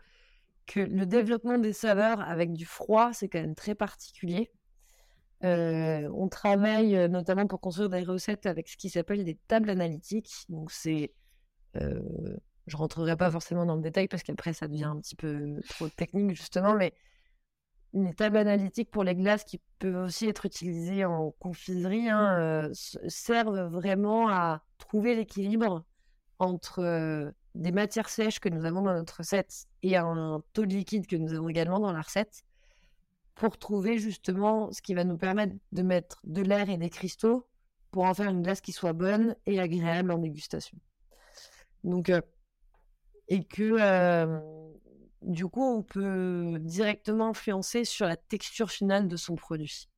[0.67, 4.51] que le développement des saveurs avec du froid, c'est quand même très particulier.
[5.41, 10.45] on travaille notamment pour construire des recettes avec ce qui s'appelle des tables analytiques.
[10.49, 11.13] Donc c'est
[11.73, 15.87] je rentrerai pas forcément dans le détail parce qu'après ça devient un petit peu trop
[15.89, 16.93] technique justement, mais
[17.95, 22.69] une tables analytiques pour les glaces qui peuvent aussi être utilisées en confiserie hein, euh,
[23.07, 25.85] servent vraiment à trouver l'équilibre
[26.37, 30.73] entre euh, des matières sèches que nous avons dans notre recette et un taux de
[30.73, 32.43] liquide que nous avons également dans la recette
[33.33, 37.47] pour trouver justement ce qui va nous permettre de mettre de l'air et des cristaux
[37.91, 40.77] pour en faire une glace qui soit bonne et agréable en dégustation.
[41.85, 42.21] Donc, euh,
[43.29, 43.77] et que
[45.25, 49.89] du coup, on peut directement influencer sur la texture finale de son produit.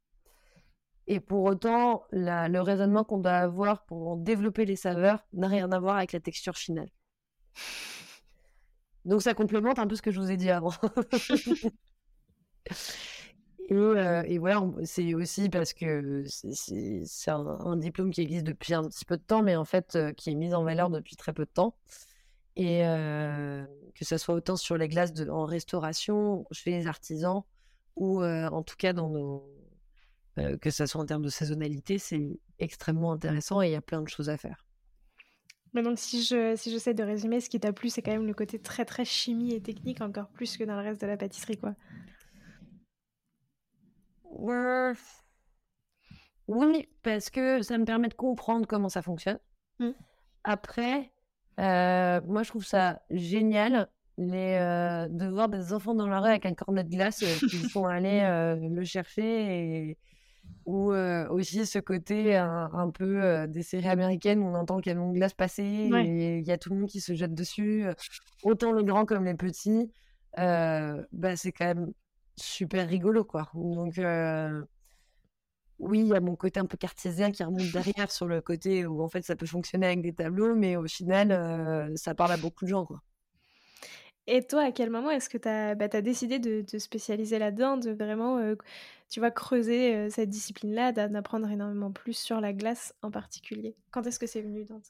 [1.08, 5.80] Et pour autant, le raisonnement qu'on doit avoir pour développer les saveurs n'a rien à
[5.80, 6.90] voir avec la texture finale.
[9.06, 10.74] Donc ça complémente un peu ce que je vous ai dit avant.
[13.70, 19.16] et, voilà, c'est aussi parce que c'est un, diplôme qui existe depuis un petit peu
[19.16, 21.78] de temps, mais en fait qui est mis en valeur depuis très peu de temps
[22.58, 22.80] et
[23.96, 27.44] que ce soit autant sur les glaces de, en restauration, chez les artisans,
[27.96, 29.50] ou en tout cas dans nos,
[30.36, 34.02] que ce soit en termes de saisonnalité, c'est extrêmement intéressant et il y a plein
[34.02, 34.66] de choses à faire.
[35.74, 38.26] Mais donc si je si j'essaie de résumer, ce qui t'a plu, c'est quand même
[38.26, 41.18] le côté très très chimie et technique encore plus que dans le reste de la
[41.18, 41.76] pâtisserie, quoi.
[46.48, 49.40] Oui, parce que ça me permet de comprendre comment ça fonctionne.
[49.80, 49.92] Mmh.
[50.44, 51.12] Après,
[51.60, 56.30] euh, moi, je trouve ça génial les, euh, de voir des enfants dans la rue
[56.30, 58.22] avec un cornet de glace euh, qui font aller
[58.62, 59.98] le chercher et,
[60.66, 60.92] ou
[61.30, 65.34] aussi ce côté un, peu des séries américaines où on entend le camion de glace
[65.34, 67.86] passer et il y a tout le monde qui se jette dessus,
[68.44, 69.90] autant les grands comme les petits.
[70.36, 71.94] bah, c'est quand même
[72.36, 73.50] super rigolo quoi.
[73.54, 73.98] Donc
[75.80, 78.86] oui, il y a mon côté un peu cartésien qui remonte derrière sur le côté
[78.86, 82.32] où en fait ça peut fonctionner avec des tableaux, mais au final, euh, ça parle
[82.32, 82.86] à beaucoup de gens.
[82.86, 83.02] Quoi.
[84.26, 87.78] Et toi, à quel moment est-ce que tu as, bah, décidé de te spécialiser là-dedans,
[87.78, 88.56] de vraiment, euh,
[89.10, 93.76] tu vas creuser euh, cette discipline-là, d'apprendre énormément plus sur la glace en particulier?
[93.92, 94.82] Quand est-ce que c'est venu dans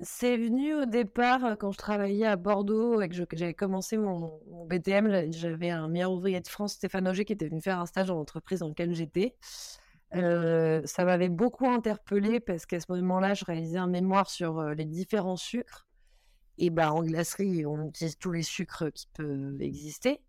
[0.00, 4.66] C'est venu au départ quand je travaillais à Bordeaux et que j'avais commencé mon, mon
[4.66, 5.32] BTM.
[5.32, 8.14] J'avais un meilleur ouvrier de France, Stéphane Auger, qui était venu faire un stage dans
[8.14, 9.34] l'entreprise dans laquelle j'étais.
[10.14, 14.84] Euh, ça m'avait beaucoup interpellé parce qu'à ce moment-là, je réalisais un mémoire sur les
[14.84, 15.86] différents sucres.
[16.58, 20.22] Et bah, en glacerie, on utilise tous les sucres qui peuvent exister.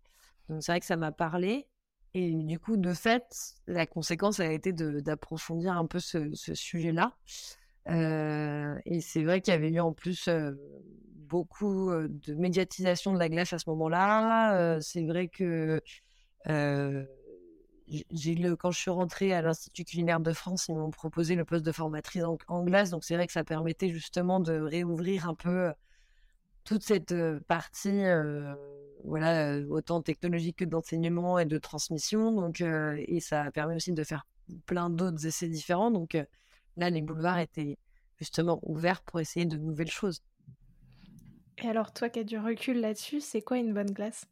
[0.48, 1.68] Donc c'est vrai que ça m'a parlé.
[2.14, 7.16] Et du coup, de fait, la conséquence a été d'approfondir un peu ce, sujet-là.
[7.86, 10.28] et c'est vrai qu'il y avait eu en plus
[11.14, 14.78] beaucoup de médiatisation de la glace à ce moment-là.
[14.80, 15.82] c'est vrai que
[18.58, 21.72] quand je suis rentrée à l'Institut culinaire de France, ils m'ont proposé le poste de
[21.72, 22.90] formatrice en, glace.
[22.90, 25.72] Donc, c'est vrai que ça permettait justement de réouvrir un peu euh,
[26.64, 28.54] toute cette euh, partie, euh,
[29.04, 32.32] voilà, autant technologique que d'enseignement et de transmission.
[32.32, 34.26] Donc, et ça permet aussi de faire
[34.66, 35.90] plein d'autres essais différents.
[35.90, 36.16] Donc,
[36.76, 37.78] là, les boulevards étaient
[38.16, 40.20] justement ouverts pour essayer de nouvelles choses.
[41.58, 44.26] Et alors, toi qui as du recul là-dessus, c'est quoi une bonne glace?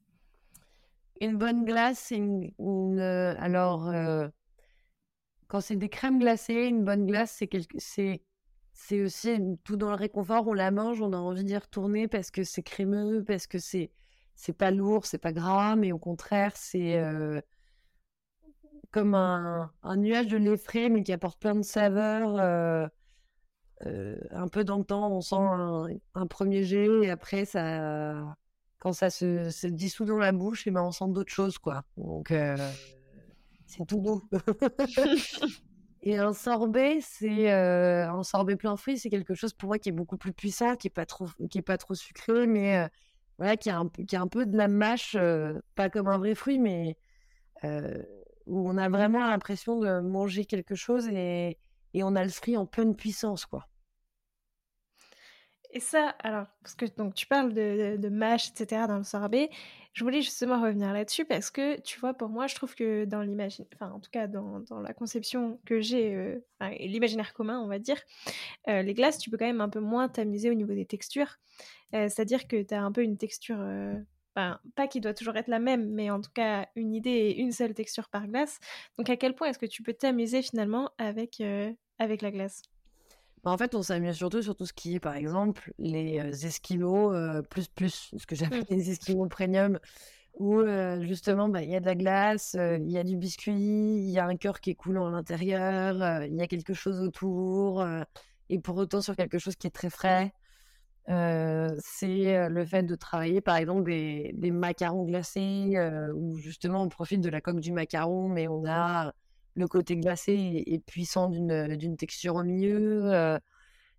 [1.21, 4.29] Une bonne glace, une, euh, alors euh,
[5.49, 7.43] quand c'est des crèmes glacées, une bonne glace,
[8.75, 10.47] c'est aussi tout dans le réconfort.
[10.47, 13.91] On la mange, on a envie d'y retourner parce que c'est crémeux, parce que c'est
[14.59, 17.41] pas lourd, c'est pas gras, mais au contraire, c'est euh,
[18.91, 22.91] comme un, un, nuage de lait frais, mais qui apporte plein de saveurs.
[23.81, 28.37] un peu dans le temps, on sent un, un premier jet et après ça
[28.79, 31.85] quand ça se, dissout dans la bouche, et ben on sent d'autres choses, quoi.
[31.97, 32.57] Donc, euh,
[33.67, 34.23] c'est tout doux.
[36.03, 39.89] et un sorbet, c'est euh, un sorbet plein fruits, c'est quelque chose pour moi qui
[39.89, 42.89] est beaucoup plus puissant, qui est pas trop, qui est pas trop sucré, mais euh,
[43.39, 45.17] voilà, qui a un, qui a un peu de la mâche,
[45.75, 46.97] pas comme un vrai fruit, mais
[48.47, 51.59] où on a vraiment l'impression de manger quelque chose et,
[51.95, 53.67] et on a le fruit en pleine puissance, quoi.
[55.77, 59.51] Et ça, alors, parce que donc tu parles de, de, mâche, etc., dans le sorbet,
[59.93, 63.21] je voulais justement revenir là-dessus parce que, tu vois, pour moi, je trouve que dans
[63.21, 66.39] l'imaginaire, enfin, en tout cas, dans, la conception que j'ai, euh,
[66.81, 67.99] l'imaginaire commun, on va dire,
[68.69, 71.37] euh, les glaces, tu peux quand même un peu moins t'amuser au niveau des textures.
[71.93, 73.63] Euh, c'est-à-dire que tu as un peu une texture,
[74.35, 77.53] pas qui doit toujours être la même, mais en tout cas, une idée et une
[77.53, 78.61] seule texture par glace.
[78.97, 81.43] Donc, à quel point est-ce que tu peux t'amuser finalement avec,
[81.99, 82.63] avec la glace?
[83.51, 87.13] En fait, on s'amuse surtout sur tout ce qui est, par exemple, les esquimaux
[87.51, 88.65] plus plus, ce que j'appelle mmh.
[88.71, 89.79] les esquimaux premium,
[90.39, 90.63] où
[91.03, 94.19] justement, bah, il y a de la glace, il y a du biscuit, il y
[94.19, 97.87] a un cœur qui est coulant à l'intérieur, il y a quelque chose autour,
[98.49, 100.33] et pour autant sur quelque chose qui est très frais.
[101.07, 105.75] c'est le fait de travailler, par exemple, des, des macarons glacés,
[106.15, 109.13] où justement on profite de la coque du macaron, mais on a
[109.57, 113.13] le côté glacé et, puissant d'une texture au milieu.
[113.13, 113.39] Euh,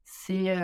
[0.05, 0.55] c'est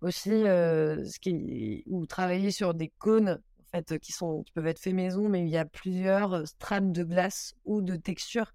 [0.00, 4.78] aussi ce qui ou travailler sur des cônes en fait qui sont qui peuvent être
[4.78, 8.52] faits maison, mais il y a plusieurs strates de glace ou de texture.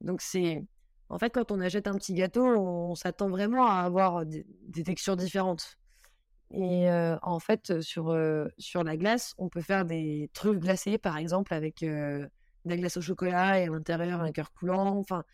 [0.00, 0.64] Donc c'est
[1.08, 4.44] en fait quand on achète un petit gâteau, on, s'attend vraiment à avoir des,
[4.84, 5.78] textures différentes.
[6.50, 6.88] Et
[7.22, 8.16] en fait, sur,
[8.56, 11.84] sur la glace, on peut faire des trucs glacés, par exemple, avec
[12.68, 14.96] de la glace au chocolat et à l'intérieur un cœur coulant.
[14.98, 15.24] Enfin,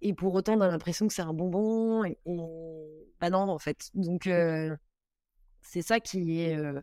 [0.00, 2.04] et pour autant, on a l'impression que c'est un bonbon.
[2.04, 2.36] Et, et...
[3.20, 3.90] Bah non, en fait.
[3.94, 4.76] Donc, euh,
[5.62, 6.80] c'est ça qui est, euh,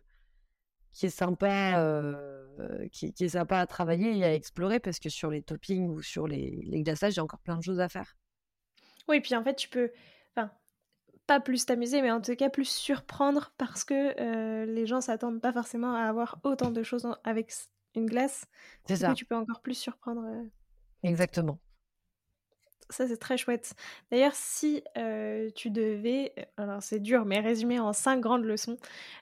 [0.92, 1.78] qui est sympa.
[1.80, 6.02] Euh, qui, est sympa à travailler et à explorer parce que sur les toppings ou
[6.02, 8.14] sur les, les glaçages, il y a encore plein de choses à faire.
[9.08, 9.90] Oui, puis en fait, tu peux,
[10.36, 10.50] enfin,
[11.26, 15.52] pas plus t'amuser, mais en tout cas plus surprendre parce que les gens s'attendent pas
[15.52, 17.52] forcément à avoir autant de choses avec
[17.94, 18.46] une glace.
[18.86, 19.14] C'est ça.
[19.14, 20.24] tu peux encore plus surprendre.
[21.02, 21.58] Exactement.
[22.90, 23.74] Ça, c'est très chouette.
[24.10, 28.76] D'ailleurs, si euh, tu devais, alors c'est dur, mais résumer en cinq grandes leçons,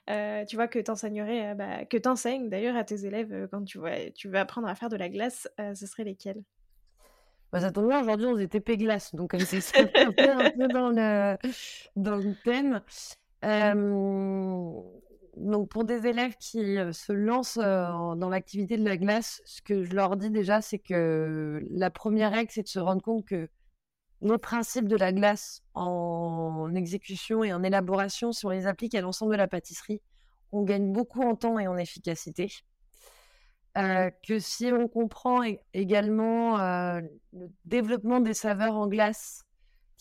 [0.07, 4.27] tu vois, que t'enseignerais, bah, que t'enseignes d'ailleurs à tes élèves quand tu, vois, tu
[4.27, 6.43] veux apprendre à faire de la glace, ce serait lesquelles?
[7.51, 10.89] Bah, ça tombe bien, aujourd'hui on faisait TP glace, donc c'est un un peu dans,
[10.89, 11.37] le,
[11.97, 12.81] dans le thème
[15.37, 19.93] donc pour des élèves qui se lancent dans l'activité de la glace, ce que je
[19.93, 23.49] leur dis déjà, c'est que la première règle, c'est de se rendre compte que
[24.21, 29.01] les principes de la glace en exécution et en élaboration, si on les applique à
[29.01, 30.01] l'ensemble de la pâtisserie,
[30.51, 32.51] on gagne beaucoup en temps et en efficacité.
[33.73, 35.41] que si on comprend
[35.73, 36.57] également
[37.31, 39.45] le développement des saveurs en glace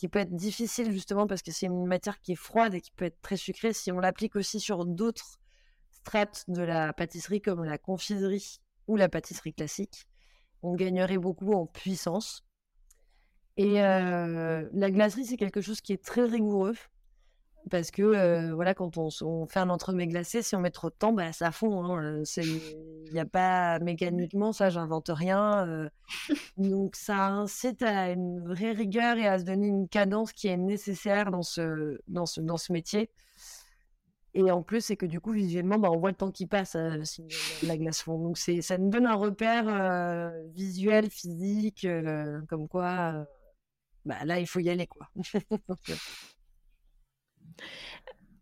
[0.01, 2.91] qui peut être difficile justement parce que c'est une matière qui est froide et qui
[2.91, 3.75] peut être très sucrée.
[3.75, 5.39] Si on l'applique aussi sur d'autres
[5.91, 10.07] strates de la pâtisserie comme la confiserie ou la pâtisserie classique,
[10.63, 12.47] on gagnerait beaucoup en puissance.
[13.59, 16.73] Et euh, la glacerie, c'est quelque chose qui est très rigoureux
[17.69, 20.95] parce que euh, voilà, quand on, fait un entremets glacé, si on met trop de
[20.95, 21.85] temps, bah, ça fond.
[21.85, 25.67] Hein, il n'y a pas mécaniquement, ça, j'invente rien.
[25.69, 25.89] Euh.
[26.57, 30.57] donc, ça incite à une vraie rigueur et à se donner une cadence qui est
[30.57, 33.11] nécessaire dans ce, métier.
[34.33, 36.77] Et en plus, c'est que du coup, visuellement, bah, on voit le temps qui passe
[36.77, 37.27] euh, si
[37.63, 38.19] la glace fond.
[38.19, 41.87] Donc, ça nous donne un repère visuel, physique,
[42.49, 43.27] comme quoi,
[44.05, 45.09] bah, là, il faut y aller, quoi.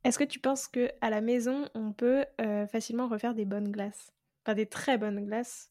[0.05, 3.71] Est-ce que tu penses que à la maison, on peut euh, facilement refaire des bonnes
[3.71, 4.12] glaces?
[4.44, 5.71] Enfin, des très bonnes glaces?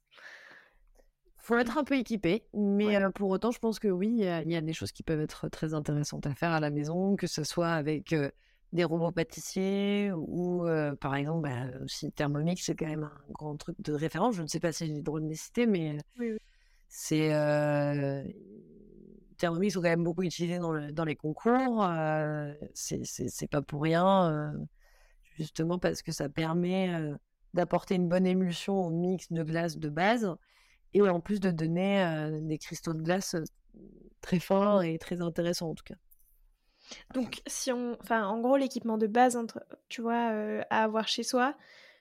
[1.37, 4.55] Faut être un peu équipé, mais euh, pour autant, je pense que oui, il y,
[4.55, 7.45] a des choses qui peuvent être très intéressantes à faire à la maison, que ce
[7.45, 8.29] soit avec euh,
[8.73, 10.67] des robots pâtissiers ou,
[10.99, 14.35] par exemple, bah, aussi Thermomix, c'est quand même un grand truc de référence.
[14.35, 15.97] Je ne sais pas si j'ai le droit de les citer, mais
[16.89, 17.29] c'est
[19.37, 21.83] Thermomix sont quand même beaucoup utilisés dans, dans les concours.
[21.83, 24.51] Euh, c'est pas pour rien, euh,
[25.35, 27.15] justement parce que ça permet euh,
[27.53, 30.35] d'apporter une bonne émulsion au mix de glace de base
[30.93, 33.35] et en plus de donner des cristaux de glace
[34.21, 35.95] très forts et très intéressants en tout cas.
[37.13, 40.31] Donc, si on, enfin, en gros, l'équipement de base, entre, tu vois,
[40.69, 41.55] à avoir chez soi,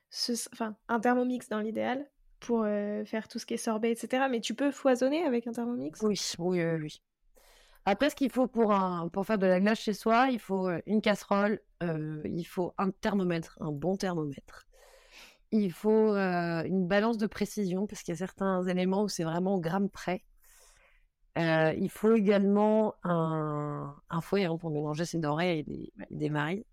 [0.09, 0.33] ce...
[0.53, 2.09] enfin, un thermomix dans l'idéal
[2.39, 4.29] pour faire tout ce qui est sorbet, etc.
[4.31, 6.01] Mais tu peux foisonner avec un thermomix?
[6.03, 7.03] Oui, oui, oui.
[7.89, 10.69] Après, ce qu'il faut pour, un, pour faire de la glace chez soi, il faut
[10.69, 14.67] euh, une casserole, euh, il faut un thermomètre, un bon thermomètre.
[15.53, 19.23] Il faut euh, une balance de précision, parce qu'il y a certains éléments où c'est
[19.23, 20.25] vraiment au gramme près.
[21.37, 26.67] il faut également un, un fouet hein, pour mélanger ses denrées et des, des marilles.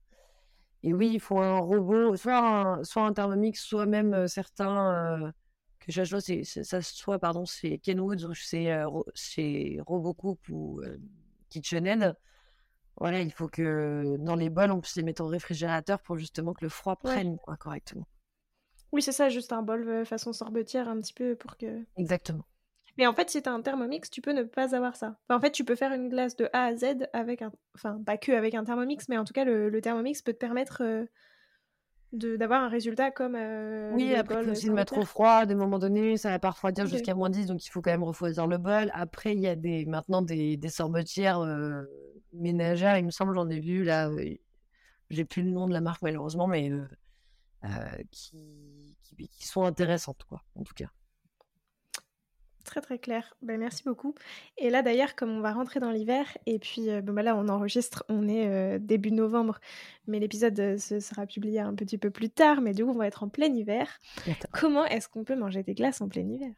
[0.81, 5.31] Et oui, il faut un robot, soit un, soit un thermomix, soit même certains
[5.85, 8.69] que ça soit, c'est, ça soit pardon, c'est Kenwood ou c'est,
[9.13, 10.81] c'est Robocoupe ou
[11.49, 12.15] KitchenAid,
[12.97, 16.53] voilà, il faut que dans les bols, on puisse les mettre au réfrigérateur pour justement
[16.53, 18.07] que le froid prenne correctement.
[18.91, 21.83] Oui, c'est ça, juste un bol façon sorbetière un petit peu pour que.
[21.97, 22.45] Exactement.
[22.97, 25.17] Mais en fait, si tu as un thermomix, tu peux ne pas avoir ça.
[25.29, 27.51] en fait, tu peux faire une glace de A à Z avec un.
[27.75, 30.83] Enfin, pas que avec un thermomix, mais en tout cas, le, thermomix peut te permettre
[30.83, 31.05] euh,
[32.13, 33.35] d'avoir un résultat comme.
[33.35, 35.31] Euh, oui, après, il faut le mettre au froid.
[35.31, 37.91] À des moments donnés, ça va pas refroidir jusqu'à moins 10, donc il faut quand
[37.91, 38.91] même refroidir le bol.
[38.93, 41.83] Après, il y a des, maintenant des, des sorbetières euh,
[42.33, 44.09] ménagères, il me semble, j'en ai vu là.
[45.09, 46.71] J'ai plus le nom de la marque, malheureusement, mais
[48.11, 50.89] qui, qui, qui sont intéressantes, quoi, en tout cas.
[52.63, 53.35] Très très clair.
[53.41, 54.15] Ben, merci beaucoup.
[54.57, 57.49] Et là d'ailleurs, comme on va rentrer dans l'hiver, et puis euh, bah, là on
[57.49, 59.59] enregistre, on est euh, début novembre,
[60.07, 62.97] mais l'épisode euh, se sera publié un petit peu plus tard, mais du coup on
[62.97, 63.99] va être en plein hiver.
[64.53, 66.51] Comment est-ce qu'on peut manger des glaces en plein hiver?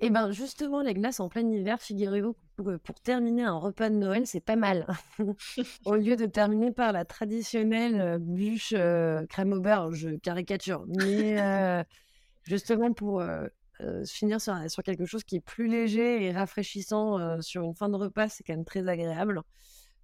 [0.00, 3.94] Eh ben justement, les glaces en plein hiver, figurez-vous, pour, pour, terminer un repas de
[3.94, 4.86] Noël, c'est pas mal.
[5.84, 8.74] au lieu de terminer par la traditionnelle bûche
[9.28, 11.84] crème au beurre, je caricature, mais
[12.42, 13.22] justement pour
[13.80, 17.74] euh, finir sur, sur, quelque chose qui est plus léger et rafraîchissant euh, sur une
[17.74, 19.42] fin de repas, c'est quand même très agréable.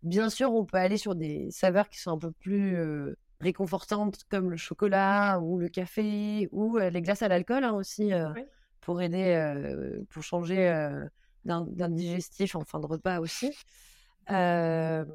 [0.03, 4.25] Bien sûr, on peut aller sur des saveurs qui sont un peu plus euh, réconfortantes,
[4.29, 8.11] comme le chocolat ou le café ou les glaces à l'alcool hein, aussi,
[8.81, 10.69] pour aider, pour changer
[11.45, 13.51] d'un digestif en fin de repas aussi.
[14.27, 15.07] voilà,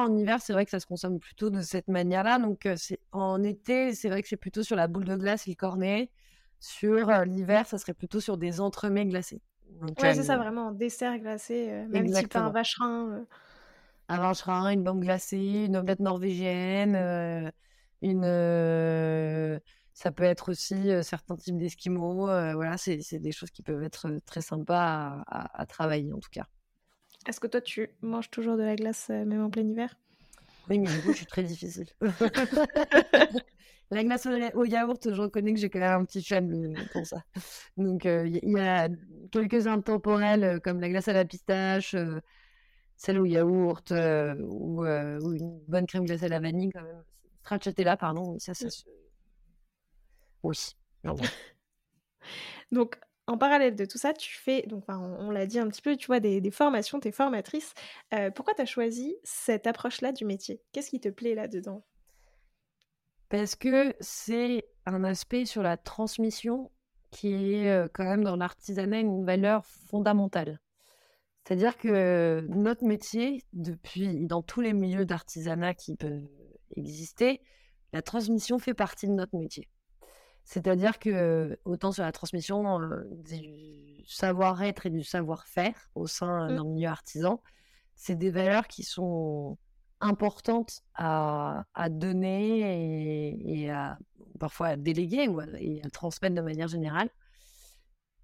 [0.00, 2.38] en hiver, c'est vrai que ça se consomme plutôt de cette manière-là.
[2.38, 2.68] Donc,
[3.12, 6.10] en été, c'est vrai que c'est plutôt sur la boule de glace et le cornet.
[6.62, 9.42] Sur l'hiver, ça serait plutôt sur des entremets glacés.
[9.98, 13.26] ouais, c'est ça, vraiment, dessert glacé, même si pas un vacherin.
[14.08, 17.52] Un vacherin, une bombe glacée, une omelette norvégienne,
[18.00, 19.60] une
[19.92, 22.26] ça peut être aussi certains types d'esquimaux.
[22.26, 26.46] voilà, c'est des choses qui peuvent être très sympas à, travailler en tout cas.
[27.26, 29.96] Est-ce que toi, tu manges toujours de la glace même en plein hiver?
[30.68, 31.88] Oui, mais du coup, je suis très difficile.
[33.92, 37.22] La glace au yaourt, je reconnais que j'ai quand même un petit fan pour ça.
[37.76, 38.88] Donc, il euh, y, a
[39.30, 42.18] quelques intemporels euh, comme la glace à la pistache, euh,
[42.96, 47.04] celle au yaourt, ou, une bonne crème glacée à la vanille, quand même.
[47.42, 48.38] Stracciatella, pardon.
[48.38, 48.66] Ça, ça
[50.42, 50.56] Oui.
[52.72, 55.96] donc, en parallèle de tout ça, tu fais, donc on, l'a dit un petit peu,
[55.96, 57.74] tu vois, des, formations, tu es formatrice.
[58.34, 60.62] pourquoi tu as choisi cette approche-là du métier?
[60.72, 61.84] Qu'est-ce qui te plaît là-dedans?
[63.32, 66.70] Parce que c'est un aspect sur la transmission
[67.10, 70.60] qui est quand même dans l'artisanat une valeur fondamentale.
[71.42, 76.28] C'est-à-dire que notre métier, depuis dans tous les milieux d'artisanat qui peuvent
[76.76, 77.40] exister,
[77.94, 79.66] la transmission fait partie de notre métier.
[80.44, 82.80] C'est-à-dire que autant sur la transmission
[83.12, 86.56] du savoir-être et du savoir-faire au sein mmh.
[86.56, 87.42] d'un milieu artisan,
[87.94, 89.56] c'est des valeurs qui sont
[90.02, 93.98] importante à, donner et, à
[94.38, 97.08] parfois à déléguer ou à, et à transmettre de manière générale.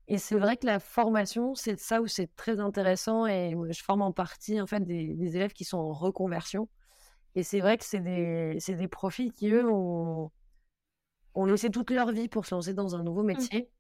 [0.09, 4.03] Et c'est vrai que la formation, c'est ça où c'est très intéressant et je forme
[4.03, 6.69] en partie en fait des, élèves qui sont en reconversion.
[7.35, 10.31] Et c'est vrai que c'est des, des profils qui, eux, ont,
[11.35, 13.27] ont laissé toute leur vie pour se lancer dans un nouveau mmh.
[13.27, 13.71] métier.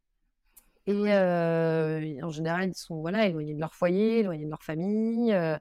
[0.87, 5.33] Et euh, en général, ils sont voilà, éloignés de leur foyer, éloignés de leur famille.
[5.33, 5.59] Euh,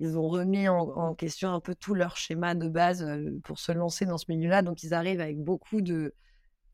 [0.00, 3.06] ils ont remis en, question un peu tout leur schéma de base
[3.44, 4.62] pour se lancer dans ce milieu-là.
[4.62, 6.14] Donc, ils arrivent avec beaucoup de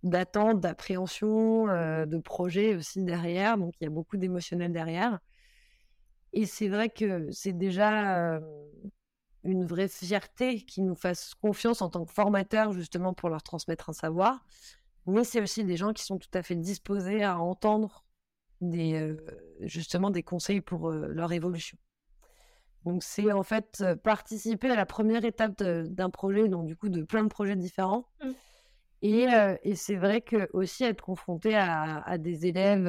[0.02, 3.56] d'attentes, d'appréhension, de projets aussi derrière.
[3.56, 5.18] Donc, il y a beaucoup d'émotionnel derrière.
[6.34, 8.40] Et c'est vrai que c'est déjà
[9.44, 13.88] une vraie fierté qu'ils nous fassent confiance en tant que formateurs, justement, pour leur transmettre
[13.88, 14.44] un savoir.
[15.06, 18.04] Mais c'est aussi des gens qui sont tout à fait disposés à entendre
[18.60, 19.16] des,
[19.60, 21.78] justement des conseils pour leur évolution.
[22.84, 27.02] Donc c'est en fait participer à la première étape d'un projet, donc du coup de
[27.02, 28.06] plein de projets différents.
[28.22, 28.30] Mmh.
[29.02, 29.26] Et,
[29.62, 32.88] et c'est vrai que aussi être confronté à, à des élèves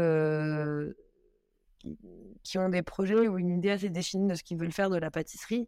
[2.43, 4.97] qui, ont des projets ou une idée assez définie de ce qu'ils veulent faire de
[4.97, 5.67] la pâtisserie,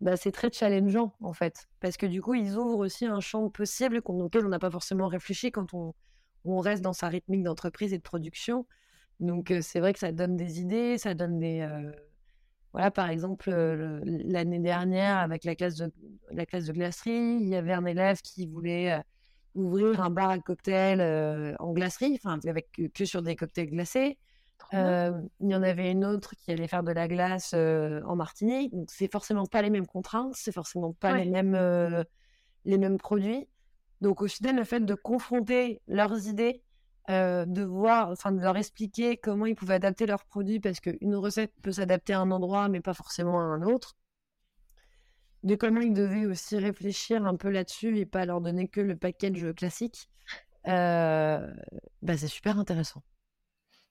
[0.00, 1.68] bah, c'est très challengeant en fait.
[1.80, 5.06] Parce que du coup, ils ouvrent aussi un champ possible auquel on n'a pas forcément
[5.06, 5.94] réfléchi quand on,
[6.44, 8.66] on reste dans sa rythmique d'entreprise et de production.
[9.20, 11.66] Donc c'est vrai que ça donne des idées, ça donne des
[12.78, 13.50] voilà, par exemple,
[14.04, 15.92] l'année dernière, avec la classe, de,
[16.30, 19.02] la classe de glacerie, il y avait un élève qui voulait
[19.56, 24.16] ouvrir un bar à cocktails en glacerie, enfin, avec que sur des cocktails glacés.
[24.72, 28.72] il y en avait une autre qui allait faire de la glace en Martinique.
[28.72, 32.04] Donc, c'est forcément pas les mêmes contraintes, c'est forcément pas les, mêmes,
[32.64, 33.48] les mêmes produits.
[34.02, 36.62] Donc, au final, le fait de confronter leurs idées
[37.08, 41.52] de voir, enfin de leur expliquer comment ils pouvaient adapter leurs produits parce qu'une recette
[41.62, 43.96] peut s'adapter à un endroit mais pas forcément à un autre.
[45.42, 48.96] De comment ils devaient aussi réfléchir un peu là-dessus et pas leur donner que le
[48.96, 50.10] package classique.
[50.64, 53.02] bah, c'est super intéressant.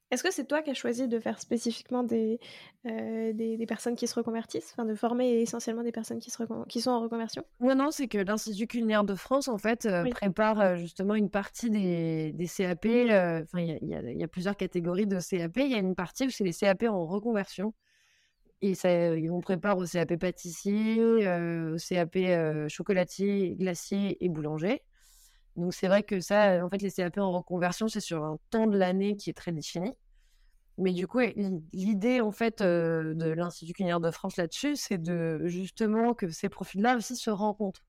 [0.10, 2.40] Est-ce que c'est toi qui as choisi de faire spécifiquement des,
[2.86, 6.38] des, personnes qui se reconvertissent, enfin de former essentiellement des personnes qui, se
[6.70, 7.44] qui sont en reconversion?
[7.60, 12.32] Non, non, c'est que l'Institut culinaire de France, en fait, prépare justement une partie des,
[12.32, 12.86] des CAP.
[12.86, 15.58] Enfin, il y, a plusieurs catégories de CAP.
[15.58, 17.74] Il y a une partie où c'est les CAP en reconversion.
[18.62, 24.84] Et ça, on prépare au CAP pâtissier, au CAP chocolatier, glacier et boulanger.
[25.58, 28.68] Donc c'est vrai que ça, en fait, les CAP en reconversion, c'est sur un temps
[28.68, 29.92] de l'année qui est très défini.
[30.78, 31.20] Mais du coup,
[31.74, 36.50] l'idée en fait euh, de l'Institut culinaire de France là-dessus, c'est de justement que ces
[36.50, 37.84] profils-là aussi se rencontrent,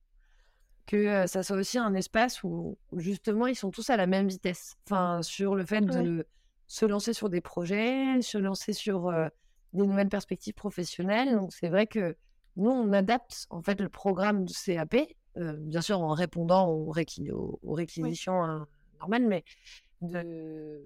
[0.86, 4.28] que euh, ça soit aussi un espace où, justement ils sont tous à la même
[4.28, 4.78] vitesse.
[4.86, 6.26] Enfin, sur le fait de
[6.66, 9.28] se lancer sur des projets, se lancer sur euh,
[9.74, 11.34] des nouvelles perspectives professionnelles.
[11.34, 12.16] Donc c'est vrai que
[12.56, 15.04] nous on adapte en fait le programme de CAP euh,
[15.38, 18.66] bien sûr en répondant aux, réquisitions hein,
[19.00, 19.44] normales, mais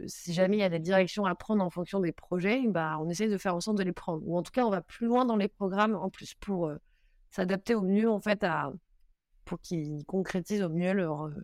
[0.06, 3.08] si jamais il y a des directions à prendre en fonction des projets, bah, on
[3.08, 4.22] essaie de faire en sorte de les prendre.
[4.26, 6.76] Ou en tout cas, on va plus loin dans les programmes en plus pour euh,
[7.30, 8.72] s'adapter au mieux en fait à
[9.44, 11.34] pour qu'ils concrétisent au mieux leur, euh,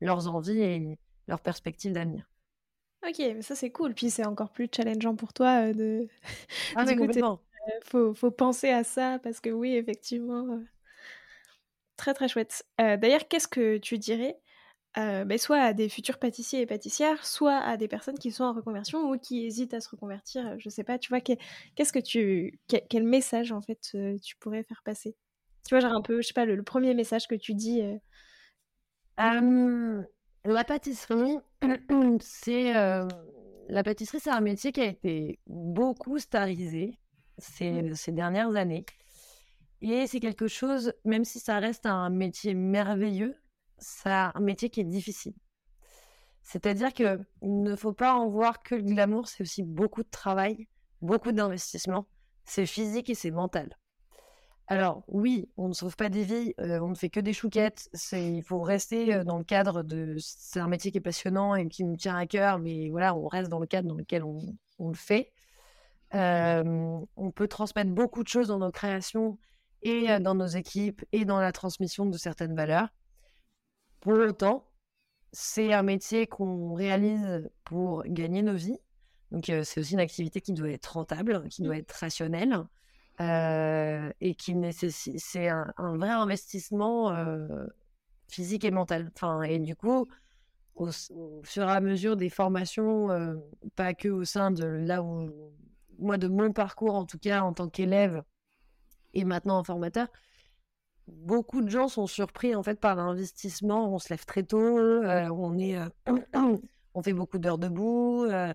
[0.00, 2.30] leurs envies et leurs perspectives d'avenir.
[3.06, 3.94] Ok, mais ça c'est cool.
[3.94, 6.08] Puis c'est encore plus challengeant pour toi de.
[6.74, 7.40] Ah, mais complètement.
[7.84, 10.60] faut, faut penser à ça parce que oui, effectivement.
[11.98, 12.64] Très très chouette.
[12.80, 14.38] Euh, d'ailleurs, qu'est-ce que tu dirais
[14.96, 18.44] euh, ben, soit à des futurs pâtissiers et pâtissières, soit à des personnes qui sont
[18.44, 20.46] en reconversion ou qui hésitent à se reconvertir.
[20.46, 24.62] Euh, je sais pas, tu vois, qu'est-ce que tu, quel, message en fait tu pourrais
[24.62, 25.14] faire passer?
[25.66, 27.82] Tu vois, genre un peu, je sais pas, le, premier message que tu dis.
[29.18, 31.38] la pâtisserie,
[32.20, 36.98] c'est la pâtisserie, c'est un métier qui a été beaucoup starisé
[37.38, 38.86] ces, ces dernières années.
[39.80, 43.36] Et c'est quelque chose, même si ça reste un métier merveilleux,
[43.78, 45.34] c'est un métier qui est difficile.
[46.42, 50.66] C'est-à-dire qu'il ne faut pas en voir que le glamour, c'est aussi beaucoup de travail,
[51.02, 52.06] beaucoup d'investissement.
[52.44, 53.76] C'est physique et c'est mental.
[54.66, 57.88] Alors oui, on ne sauve pas des vies, euh, on ne fait que des chouquettes.
[58.12, 60.16] il faut rester euh, dans le cadre de.
[60.18, 63.26] C'est un métier qui est passionnant et qui nous tient à cœur, mais voilà, on
[63.28, 64.40] reste dans le cadre dans lequel on,
[64.78, 65.32] le fait.
[66.14, 69.38] Euh, on peut transmettre beaucoup de choses dans nos créations
[69.82, 72.88] et dans nos équipes et dans la transmission de certaines valeurs.
[74.00, 74.68] Pour autant,
[75.32, 78.78] c'est un métier qu'on réalise pour gagner nos vies.
[79.30, 81.78] Donc, c'est aussi une activité qui doit être rentable, qui doit mmh.
[81.78, 82.64] être rationnelle
[83.20, 85.18] et qui nécessite.
[85.18, 87.14] C'est un, vrai investissement
[88.28, 89.10] physique et mental.
[89.14, 90.06] Enfin, et du coup,
[90.76, 90.90] au,
[91.42, 93.08] fur et à mesure des formations,
[93.76, 95.30] pas que au sein de là où
[95.98, 98.22] moi, de mon parcours en tout cas, en tant qu'élève,
[99.14, 100.08] et maintenant en formateur,
[101.08, 103.92] beaucoup de gens sont surpris en fait par l'investissement.
[103.92, 105.88] On se lève très tôt, euh, on est, euh,
[106.94, 108.24] on fait beaucoup d'heures debout.
[108.24, 108.52] Euh,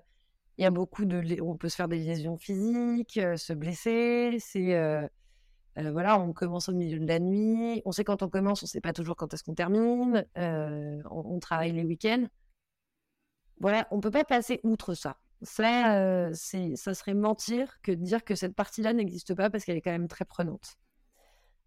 [0.58, 4.38] il y a beaucoup de, on peut se faire des lésions physiques, se blesser.
[4.39, 5.10] C'est
[5.76, 7.82] voilà, on commence au milieu de la nuit.
[7.86, 10.28] On sait quand on commence, on sait pas toujours quand est-ce qu'on termine.
[10.36, 12.28] On, travaille les week-ends.
[13.60, 15.18] Voilà, on peut pas passer outre ça.
[15.44, 19.78] Ça, c'est, ça serait mentir que de dire que cette partie-là n'existe pas parce qu'elle
[19.78, 20.76] est quand même très prenante.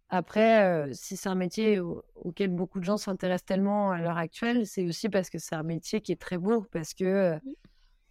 [0.09, 4.85] Après, si c'est un métier auquel beaucoup de gens s'intéressent tellement à l'heure actuelle, c'est
[4.87, 7.39] aussi parce que c'est un métier qui est très beau, parce que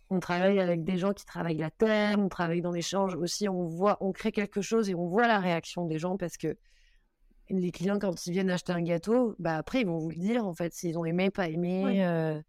[0.09, 3.63] on travaille avec des gens qui travaillent la terre, on travaille dans l'échange aussi, on
[3.63, 6.57] voit, on crée quelque chose et on voit la réaction des gens parce que
[7.49, 10.45] les clients quand ils viennent acheter un gâteau, bah après ils vont vous le dire
[10.45, 12.41] en fait s'ils ont aimé, pas aimé.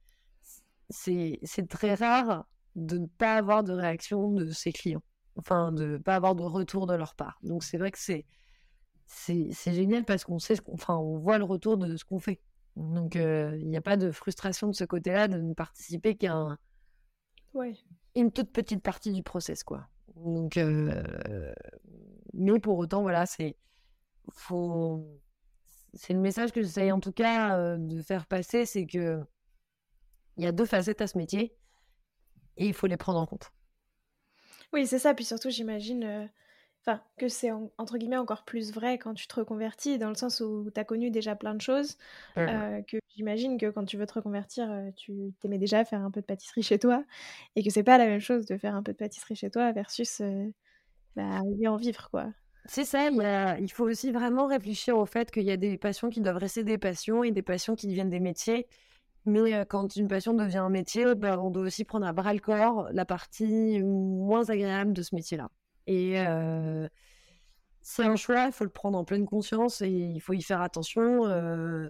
[0.90, 2.46] c'est très rare
[2.76, 5.02] de ne pas avoir de réaction de ses clients,
[5.36, 7.38] enfin de ne pas avoir de retour de leur part.
[7.42, 8.26] Donc c'est vrai que c'est
[9.06, 12.40] c'est génial parce qu'on sait, enfin on voit le retour de ce qu'on fait.
[12.76, 16.58] Donc il n'y a pas de frustration de ce côté-là de ne participer qu'à
[17.54, 17.72] ouais.
[18.14, 19.88] une toute petite partie du process quoi.
[20.16, 20.58] Donc
[22.34, 23.56] mais pour autant voilà c'est
[24.32, 25.06] faut
[25.94, 29.22] c'est le message que j'essaye en tout cas de faire passer, c'est que
[30.36, 31.56] il y a deux facettes à ce métier
[32.56, 33.52] et il faut les prendre en compte.
[34.72, 35.14] Oui, c'est ça.
[35.14, 36.26] Puis surtout, j'imagine euh,
[36.84, 40.40] enfin que c'est entre guillemets encore plus vrai quand tu te reconvertis, dans le sens
[40.40, 41.96] où tu as connu déjà plein de choses.
[42.36, 46.10] Euh, que j'imagine que quand tu veux te reconvertir, euh, tu t'aimais déjà faire un
[46.10, 47.04] peu de pâtisserie chez toi.
[47.54, 49.72] Et que c'est pas la même chose de faire un peu de pâtisserie chez toi
[49.72, 50.22] versus
[51.14, 52.26] bah, en vivre, quoi.
[52.68, 53.10] C'est ça,
[53.60, 56.64] il, faut aussi vraiment réfléchir au fait qu'il y a des passions qui doivent rester
[56.64, 58.66] des passions et des passions qui deviennent des métiers
[59.26, 62.40] Mais quand une passion devient un métier, bah, on doit aussi prendre à bras le
[62.40, 65.50] corps la partie moins agréable de ce métier-là.
[65.88, 66.16] Et
[67.82, 70.60] c'est un choix, il faut le prendre en pleine conscience et il faut y faire
[70.60, 71.20] attention.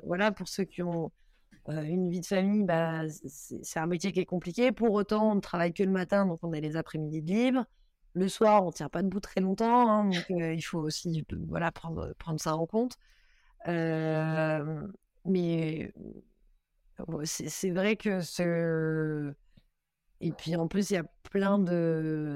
[0.04, 1.12] voilà, pour ceux qui ont
[1.68, 4.72] une vie de famille, bah, c'est un métier qui est compliqué.
[4.72, 7.64] Pour autant, on ne travaille que le matin, donc on a les après-midi de libre.
[8.14, 11.70] Le soir, on ne tient pas debout très longtemps, hein, donc il faut aussi voilà,
[11.70, 12.96] prendre, prendre ça en compte.
[13.66, 15.92] mais
[17.24, 19.32] c'est vrai que ce...
[20.20, 21.58] Et puis en plus, il y a plein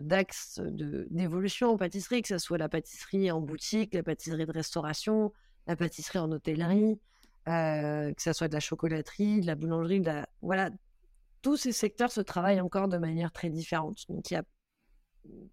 [0.02, 5.32] d'axes d'évolution en pâtisserie, que ce soit la pâtisserie en boutique, la pâtisserie de restauration,
[5.66, 7.00] la pâtisserie en hôtellerie,
[7.48, 10.02] euh, que ce soit de la chocolaterie, de la boulangerie,
[10.42, 10.70] voilà.
[11.40, 14.04] Tous ces secteurs se travaillent encore de manière très différente.
[14.10, 14.44] Donc il y a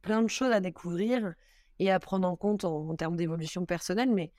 [0.02, 1.34] plein de choses à découvrir
[1.80, 4.34] et à prendre en compte en, termes d'évolution personnelle, mais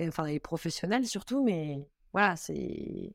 [0.00, 1.44] enfin et professionnelle surtout.
[1.44, 3.14] Mais voilà, c'est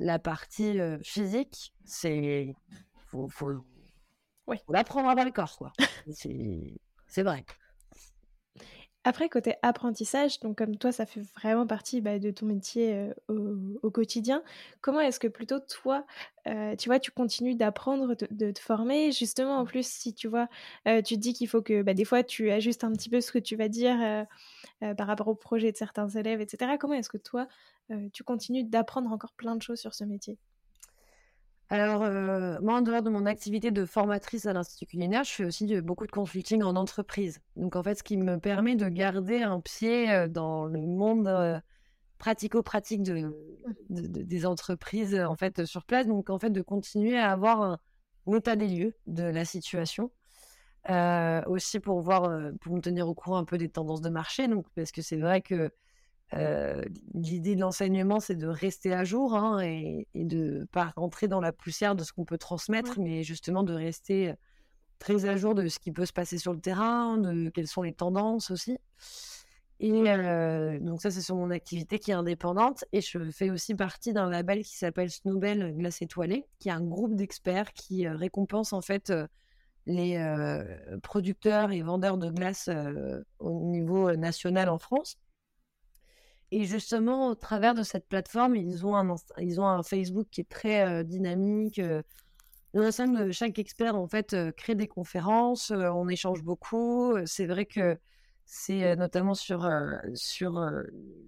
[0.00, 2.54] la partie physique, c'est
[3.06, 3.52] faut, faut,
[4.46, 5.72] faut l'apprendre à le corps, quoi.
[7.06, 7.44] c'est vrai.
[9.04, 14.42] Après, côté apprentissage, comme toi, ça fait vraiment partie bah, de ton métier au, quotidien,
[14.82, 16.04] comment est-ce que plutôt toi,
[16.44, 19.10] tu vois, tu continues d'apprendre, de, te former?
[19.10, 20.48] Justement, en plus, si tu vois,
[21.04, 23.38] tu dis qu'il faut que bah, des fois, tu ajustes un petit peu ce que
[23.38, 24.26] tu vas dire
[24.80, 26.76] par rapport au projet de certains élèves, etc.
[26.78, 27.48] Comment est-ce que toi,
[28.12, 30.38] tu continues d'apprendre encore plein de choses sur ce métier?
[31.70, 32.00] Alors,
[32.62, 36.04] moi, en dehors de mon activité de formatrice à l'Institut culinaire, je fais aussi beaucoup
[36.04, 37.40] de consulting en entreprise.
[37.54, 41.62] Donc, en fait, ce qui me permet de garder un pied dans le monde
[42.18, 43.32] pratico-pratique de,
[43.88, 46.08] des entreprises en fait sur place.
[46.08, 47.78] Donc, en fait, de continuer à avoir un,
[48.34, 50.10] état des lieux de la situation.
[51.46, 52.28] aussi pour voir,
[52.60, 54.48] pour me tenir au courant un peu des tendances de marché.
[54.48, 55.70] Donc, parce que c'est vrai que
[56.34, 56.82] euh,
[57.14, 61.52] l'idée de l'enseignement, c'est de rester à jour hein, et, de pas rentrer dans la
[61.52, 64.34] poussière de ce qu'on peut transmettre, mais justement de rester
[64.98, 67.82] très à jour de ce qui peut se passer sur le terrain, de quelles sont
[67.82, 68.78] les tendances aussi.
[69.80, 72.84] Et euh, donc ça, c'est sur mon activité qui est indépendante.
[72.92, 76.84] Et je fais aussi partie d'un label qui s'appelle Snowbell Glace Étoilée, qui est un
[76.84, 79.12] groupe d'experts qui euh, récompense en fait
[79.86, 80.22] les
[81.02, 82.68] producteurs et vendeurs de glace
[83.40, 85.16] au niveau national en France.
[86.52, 90.40] Et justement, au travers de cette plateforme, ils ont un, ils ont un Facebook qui
[90.40, 91.78] est très euh, dynamique.
[91.78, 92.02] Euh,
[92.74, 97.16] de chaque expert, en fait, euh, crée des conférences, on échange beaucoup.
[97.26, 97.98] C'est vrai que
[98.46, 99.68] c'est notamment sur,
[100.14, 100.60] sur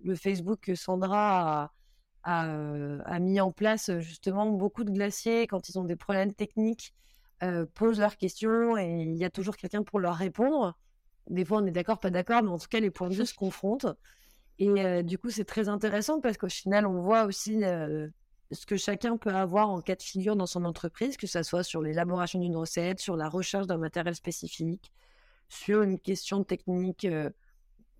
[0.05, 1.73] le Facebook que Sandra
[2.23, 2.45] a,
[3.05, 6.95] a, mis en place justement beaucoup de glaciers quand ils ont des problèmes techniques,
[7.75, 10.77] posent leurs questions et il y a toujours quelqu'un pour leur répondre.
[11.29, 13.27] Des fois, on est d'accord, pas d'accord, mais en tout cas, les points de vue
[13.27, 13.87] se confrontent.
[14.59, 17.63] Et du coup, c'est très intéressant parce qu'au final, on voit aussi
[18.53, 21.63] ce que chacun peut avoir en cas de figure dans son entreprise, que ce soit
[21.65, 24.93] sur l'élaboration d'une recette, sur la recherche d'un matériel spécifique,
[25.49, 27.07] sur une question technique,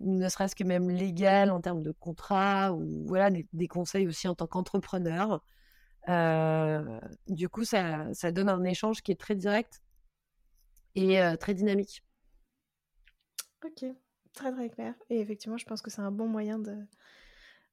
[0.01, 4.35] ne serait-ce que même légale en termes de contrat, ou voilà, des, conseils aussi en
[4.35, 5.43] tant qu'entrepreneur.
[7.29, 9.83] du coup, ça, ça, donne un échange qui est très direct
[10.95, 12.05] et très dynamique.
[13.65, 13.85] Ok,
[14.35, 14.95] Très très clair.
[15.11, 16.77] Et effectivement, je pense que c'est un bon moyen de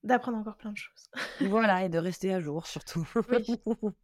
[0.04, 1.10] d'apprendre encore plein de choses.
[1.42, 3.08] voilà, et de rester à jour surtout.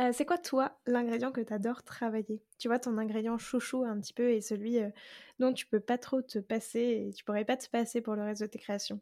[0.00, 2.42] Euh, c'est quoi toi l'ingrédient que tu adores travailler?
[2.58, 4.90] Tu vois ton ingrédient chouchou un petit peu et celui euh,
[5.38, 8.24] dont tu peux pas trop te passer et tu pourrais pas te passer pour le
[8.24, 9.00] reste de tes créations?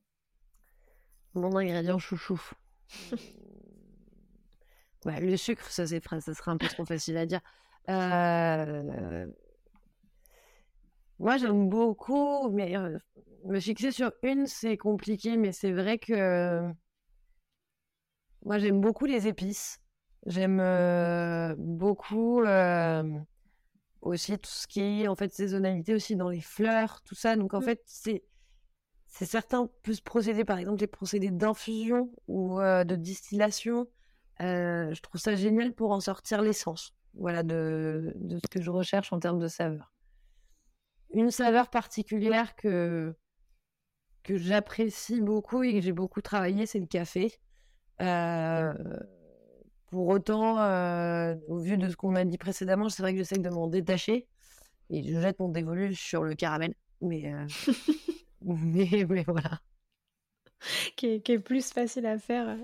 [1.32, 2.38] Mon ingrédient chouchou.
[5.07, 7.40] ouais, le sucre, ça c'est ça serait un peu trop facile à dire.
[7.88, 9.26] Euh,
[11.23, 12.75] moi, j'aime beaucoup, mais
[13.45, 16.68] me fixer sur une, c'est compliqué, mais c'est vrai que
[18.45, 19.79] moi, j'aime beaucoup les épices.
[20.27, 20.61] J'aime
[21.59, 22.43] beaucoup
[24.01, 27.37] aussi tout ce qui est en fait saisonnalité aussi dans les fleurs, tout ça.
[27.37, 27.64] Donc en mmh.
[27.64, 28.25] fait, c'est
[29.07, 33.87] c'est certain plus procéder, par exemple les procédés d'infusion ou de distillation.
[34.41, 36.97] je trouve ça génial pour en sortir l'essence.
[37.14, 39.93] Voilà de, de ce que je recherche en termes de saveur
[41.13, 43.15] une saveur particulière que,
[44.23, 47.33] que j'apprécie beaucoup et que j'ai beaucoup travaillé, c'est le café.
[48.01, 48.73] Euh,
[49.91, 53.39] pour autant, euh, au vu de ce qu'on a dit précédemment, c'est vrai que j'essaie
[53.39, 54.27] de m'en détacher
[54.91, 56.75] et je jette mon dévolu sur le caramel.
[57.01, 57.47] Mais, euh,
[58.43, 59.61] mais, voilà.
[60.97, 62.57] Qui est, plus facile à faire.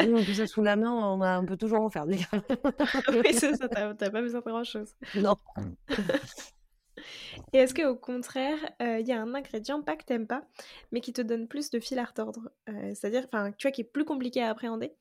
[0.00, 2.06] oui, on ça sous la main, on a un peu toujours en faire.
[2.06, 4.94] oui, c'est ça, t'as pas besoin de grand chose.
[5.16, 5.36] Non.
[7.52, 10.44] Et est-ce qu'au contraire, euh, il y a un ingrédient, pas que t'aimes pas,
[10.90, 13.82] mais qui te donne plus de fil à retordre euh, C'est-à-dire, enfin, tu vois, qui
[13.82, 14.94] est plus compliqué à appréhender.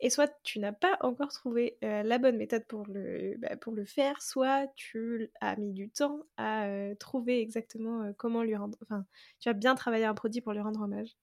[0.00, 3.72] Et soit tu n'as pas encore trouvé euh, la bonne méthode pour le, bah, pour
[3.72, 8.78] le faire, soit tu as mis du temps à trouver exactement comment lui rendre.
[8.82, 9.04] Enfin,
[9.40, 11.16] tu as bien travaillé un produit pour lui rendre hommage.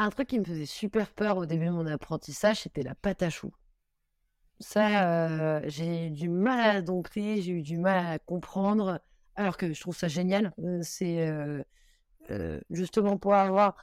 [0.00, 3.22] Un truc qui me faisait super peur au début de mon apprentissage, c'était la pâte
[3.22, 3.52] à choux.
[4.60, 9.00] Ça, j'ai eu du mal à dompter, j'ai eu du mal à comprendre,
[9.36, 10.52] alors que je trouve ça génial.
[10.82, 11.30] c'est
[12.70, 13.76] justement pour avoir.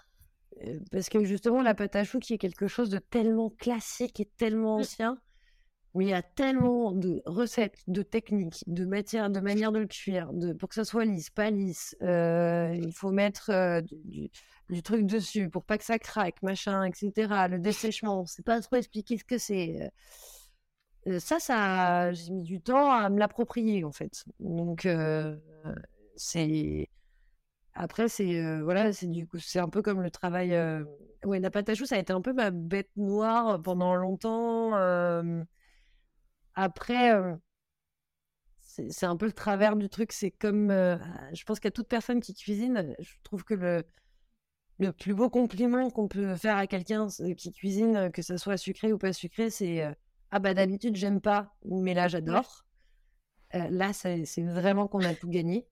[0.91, 4.29] parce que justement, la pâte à choux qui est quelque chose de tellement classique et
[4.37, 4.81] tellement mmh.
[4.81, 5.17] ancien,
[5.93, 9.87] où il y a tellement de recettes, de techniques, de matières, de manière de le
[9.87, 11.95] cuire, de, pour que ça soit lisse, pas lisse.
[12.01, 14.29] il faut mettre du,
[14.69, 17.11] du, truc dessus pour pas que ça craque, machin, etc.
[17.49, 19.89] Le dessèchement, c'est pas trop expliquer ce que c'est
[21.19, 24.23] ça, ça, j'ai mis du temps à me l'approprier en fait.
[24.39, 24.87] Donc
[26.15, 26.89] c'est
[27.73, 30.57] après c'est voilà, c'est du coup c'est un peu comme le travail.
[31.25, 34.73] Ouais, la pâte à choux, ça a été un peu ma bête noire pendant longtemps.
[36.55, 37.11] Après,
[38.61, 40.11] c'est un peu le travers du truc.
[40.11, 43.83] C'est comme, je pense qu'à toute personne qui cuisine, je trouve que le
[44.79, 48.91] le plus beau compliment qu'on peut faire à quelqu'un qui cuisine, que ce soit sucré
[48.93, 49.85] ou pas sucré, c'est
[50.31, 52.65] ah bah d'habitude j'aime pas, mais là j'adore.
[53.53, 55.67] Euh, là, c'est vraiment qu'on a tout gagné.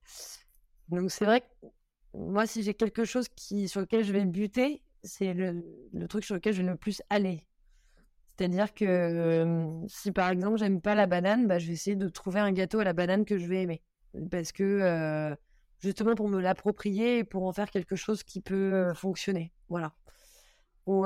[0.88, 1.66] Donc c'est vrai que
[2.14, 6.24] moi, si j'ai quelque chose qui, sur lequel je vais buter, c'est le, le, truc
[6.24, 7.46] sur lequel je vais le plus aller.
[8.36, 12.40] C'est-à-dire que si par exemple j'aime pas la banane, bah, je vais essayer de trouver
[12.40, 13.82] un gâteau à la banane que je vais aimer.
[14.30, 15.36] Parce que
[15.80, 19.52] justement pour me l'approprier et pour en faire quelque chose qui peut fonctionner.
[19.68, 19.92] Voilà.
[20.86, 21.04] Ou,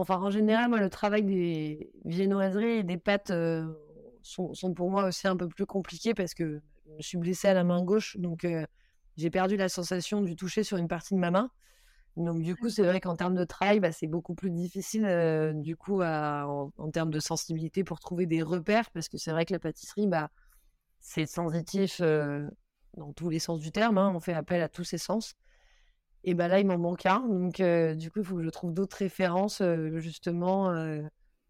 [0.00, 3.66] enfin, en général, moi, le travail des viennoiseries et des pâtes euh,
[4.22, 6.60] sont, pour moi aussi un peu plus compliqués parce que
[6.98, 8.64] je suis blessée à la main gauche, donc euh,
[9.16, 11.50] j'ai perdu la sensation du toucher sur une partie de ma main.
[12.16, 15.52] Donc du coup, c'est vrai qu'en termes de travail, bah, c'est beaucoup plus difficile euh,
[15.54, 19.52] du coup en, termes de sensibilité pour trouver des repères parce que c'est vrai que
[19.52, 20.30] la pâtisserie, bah,
[21.00, 23.96] c'est sensitif dans tous les sens du terme.
[23.96, 24.12] Hein.
[24.14, 25.34] on fait appel à tous ses sens.
[26.24, 27.20] Et ben là, il m'en manque un.
[27.20, 27.60] Donc,
[27.96, 29.62] du coup, il faut que je trouve d'autres références,
[29.96, 30.72] justement,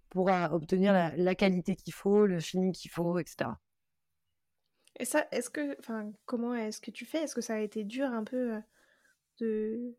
[0.08, 3.50] pour obtenir la, qualité qu'il faut, le feeling qu'il faut, etc.
[4.98, 7.22] Et ça, est-ce que, enfin, comment est-ce que tu fais?
[7.22, 8.60] Est-ce que ça a été dur un peu
[9.38, 9.96] de,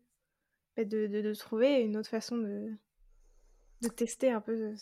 [0.76, 2.72] bah, de, de, trouver une autre façon de,
[3.82, 4.74] de tester un peu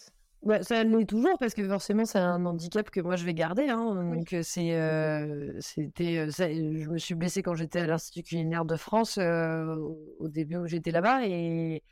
[0.43, 3.68] bah, ça l'est toujours parce que forcément c'est un handicap que moi je vais garder.
[3.68, 9.18] Hein, donc c'est, c'était, je me suis blessée quand j'étais à l'Institut culinaire de France
[9.18, 11.82] au début où j'étais là-bas et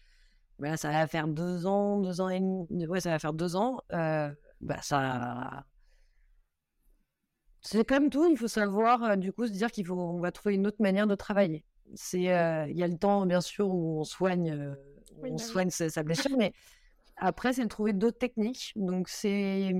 [0.59, 2.86] bah, ça va faire deux ans, deux ans et demi.
[2.86, 3.80] Ouais, ça va faire deux ans.
[3.90, 5.64] bah ça,
[7.61, 8.26] c'est comme tout.
[8.30, 11.07] Il faut savoir du coup se dire qu'il faut, on va trouver une autre manière
[11.07, 11.64] de travailler.
[11.94, 14.74] C'est, il y a le temps bien sûr où on soigne,
[15.18, 16.53] on bah soigne sa blessure, mais
[17.20, 18.72] après, c'est de trouver d'autres techniques.
[18.76, 19.74] Donc, c'est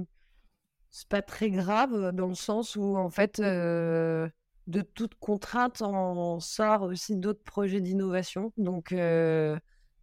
[0.91, 4.29] c'est pas très grave dans le sens où, en fait, euh,
[4.67, 8.53] de toute contrainte, on sort aussi d'autres projets d'innovation.
[8.57, 9.59] Donc, euh,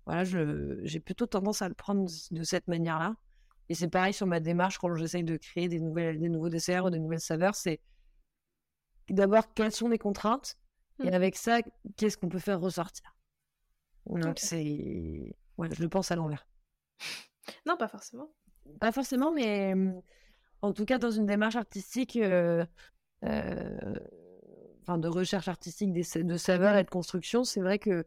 [0.06, 3.16] voilà, j'ai plutôt tendance à le prendre de cette manière-là.
[3.70, 6.86] Et c'est pareil sur ma démarche quand j'essaye de créer des, nouvelles, des nouveaux desserts
[6.86, 7.54] ou des nouvelles saveurs.
[7.54, 7.82] C'est
[9.10, 10.58] d'abord quelles sont les contraintes
[11.04, 11.14] et mmh.
[11.14, 11.60] avec ça,
[11.98, 13.14] qu'est-ce qu'on peut faire ressortir.
[14.08, 15.36] Donc, c'est.
[15.58, 16.48] Ouais, je le pense à l'envers.
[17.66, 18.30] Non, pas forcément.
[18.80, 19.74] Pas forcément, mais
[20.62, 22.66] en tout cas, dans une démarche artistique, euh,
[23.24, 23.96] euh,
[24.82, 28.06] enfin, de recherche artistique de saveurs et de construction, c'est vrai que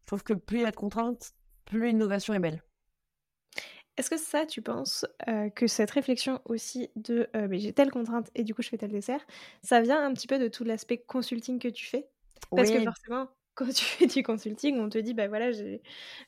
[0.00, 1.32] je trouve que plus il y a de contraintes,
[1.64, 2.62] plus l'innovation est belle.
[3.98, 8.30] Est-ce que ça, tu penses euh, que cette réflexion aussi de mais j'ai telle contrainte
[8.34, 9.20] et du coup je fais tel dessert,
[9.62, 12.08] ça vient un petit peu de tout l'aspect consulting que tu fais?
[12.56, 15.50] Parce que forcément, quand tu fais du consulting, on te dit, bah voilà,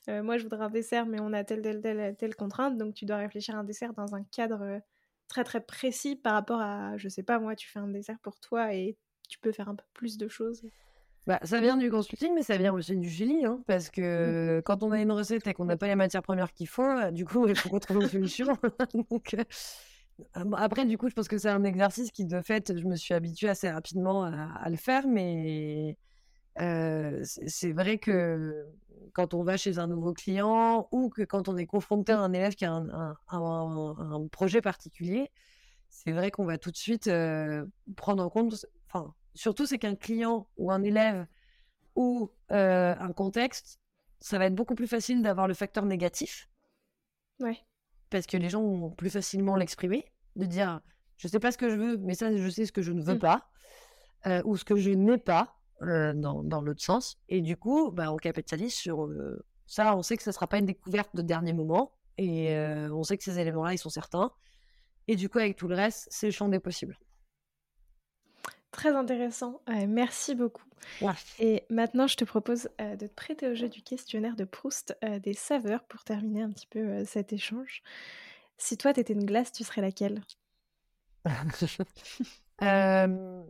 [0.09, 2.93] euh, moi je voudrais un dessert, mais on a telle, telle, telle, telle contrainte, donc
[2.93, 4.79] tu dois réfléchir à un dessert dans un cadre euh,
[5.27, 8.39] très très précis par rapport à, je sais pas, moi tu fais un dessert pour
[8.39, 8.97] toi et
[9.27, 10.63] tu peux faire un peu plus de choses.
[11.25, 14.61] Bah, ça vient du consulting, mais ça vient aussi du génie, hein, parce que mmh.
[14.61, 17.09] quand on a une recette et qu'on n'a pas les matières premières qu'il faut, euh,
[17.09, 18.55] du coup, il faut qu'on trouve une solution.
[18.93, 19.35] donc,
[20.53, 23.15] après, du coup, je pense que c'est un exercice qui, de fait, je me suis
[23.15, 25.97] habituée assez rapidement à le faire, mais
[26.57, 28.65] c'est vrai que
[29.13, 32.33] quand on va chez un nouveau client ou que quand on est confronté à un
[32.33, 35.31] élève qui a un, projet particulier,
[35.89, 37.09] c'est vrai qu'on va tout de suite
[37.95, 41.25] prendre en compte, enfin, surtout c'est qu'un client ou un élève
[41.95, 43.79] ou un contexte,
[44.19, 46.49] ça va être beaucoup plus facile d'avoir le facteur négatif.
[47.39, 47.59] Ouais.
[48.09, 50.81] Parce que les gens vont plus facilement l'exprimer, de dire
[51.17, 53.01] Je sais pas ce que je veux, mais ça, je sais ce que je ne
[53.01, 53.19] veux Mmh.
[53.19, 53.49] pas
[54.45, 55.55] ou ce que je n'ai pas
[55.89, 57.17] euh, dans, dans l'autre sens.
[57.29, 59.95] Et du coup, bah, on capitalise sur euh, ça.
[59.95, 63.17] On sait que ça sera pas une découverte de dernier moment et euh, on sait
[63.17, 64.31] que ces éléments-là, ils sont certains.
[65.07, 66.97] Et du coup, avec tout le reste, c'est le champ des possibles.
[68.71, 69.61] Très intéressant.
[69.87, 70.65] Merci beaucoup.
[70.99, 71.13] Ouais.
[71.39, 75.33] Et maintenant, je te propose de te prêter au jeu du questionnaire de Proust des
[75.33, 77.83] saveurs pour terminer un petit peu cet échange.
[78.57, 80.21] Si toi, t'étais une glace, tu serais laquelle?
[82.61, 83.43] Euh,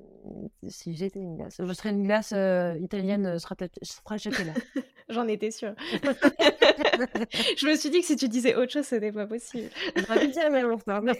[0.67, 4.53] si j'étais une glace, je serais une glace euh, italienne euh, strata- stracciatella.
[5.09, 5.75] J'en étais sûre.
[5.93, 9.69] je me suis dit que si tu disais autre chose, c'était pas possible.
[9.95, 10.75] J'aurais pu dire la même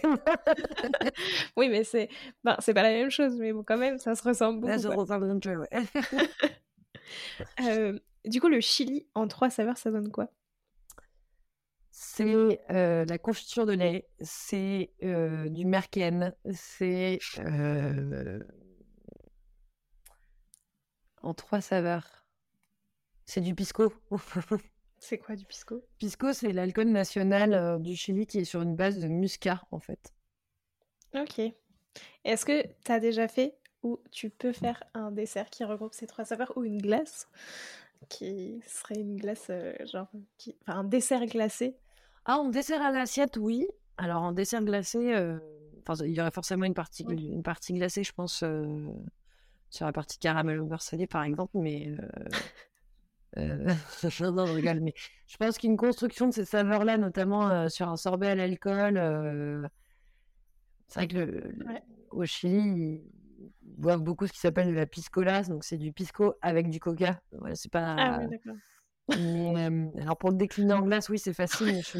[1.56, 2.08] Oui, mais c'est
[2.42, 4.72] ben, c'est pas la même chose, mais bon, quand même, ça se ressemble beaucoup.
[4.72, 4.96] là, quoi.
[4.96, 5.68] ressemble un peu, ouais.
[7.62, 10.28] Euh, du coup, le chili en trois saveurs, ça donne quoi?
[11.98, 18.38] C'est euh, la confiture de lait, c'est euh, du merken, c'est euh,
[21.22, 22.26] en trois saveurs.
[23.24, 23.94] C'est du pisco.
[24.98, 25.82] C'est quoi du pisco?
[25.98, 30.12] Pisco, c'est l'alcool national du Chili qui est sur une base de muscat, en fait.
[31.14, 31.40] Ok.
[32.24, 36.06] Est-ce que tu as déjà fait ou tu peux faire un dessert qui regroupe ces
[36.06, 37.28] trois saveurs ou une glace?
[38.10, 40.56] Qui serait une glace euh, genre qui...
[40.62, 41.78] enfin un dessert glacé?
[42.26, 43.66] Ah, en dessert à l'assiette, oui.
[43.98, 45.38] Alors, en dessert glacé, euh,
[46.04, 47.28] il y aurait forcément une partie, Oui.
[47.32, 48.84] une partie glacée, je pense, euh,
[49.70, 51.88] sur la partie caramel au beurre salé, par exemple, mais...
[53.36, 53.64] euh, euh,
[54.32, 54.94] non, je rigole, mais
[55.26, 59.70] je pense qu'une construction de ces saveurs-là, notamment sur un sorbet à l'alcool,
[60.88, 61.82] c'est vrai que le- le- Ouais.
[62.10, 63.00] au Chili, ils
[63.68, 66.80] ils boivent beaucoup ce qui s'appelle de la piscola, donc c'est du pisco avec du
[66.80, 67.20] coca.
[67.32, 67.94] Voilà, c'est pas...
[67.98, 68.56] Ah oui, d'accord.
[69.08, 71.98] Mais, euh, alors pour le décliner en glace, oui, c'est facile, mais je,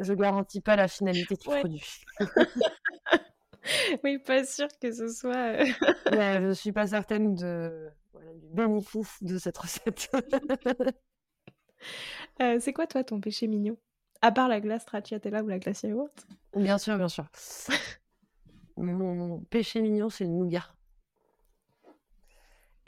[0.00, 1.60] je garantis pas la finalité du Ouais.
[1.60, 1.84] produit.
[4.04, 5.60] Oui, pas sûr que ce soit.
[5.60, 5.64] euh,
[6.10, 10.10] Ouais, je suis pas certaine de, voilà, du bénéfice de cette recette.
[12.40, 13.76] euh, c'est quoi toi ton péché mignon?
[14.22, 16.26] À part la glace stracciatella ou la glace yaourt?
[16.56, 17.26] Bien sûr, bien sûr.
[18.76, 20.64] Mon péché mignon, c'est le nougat.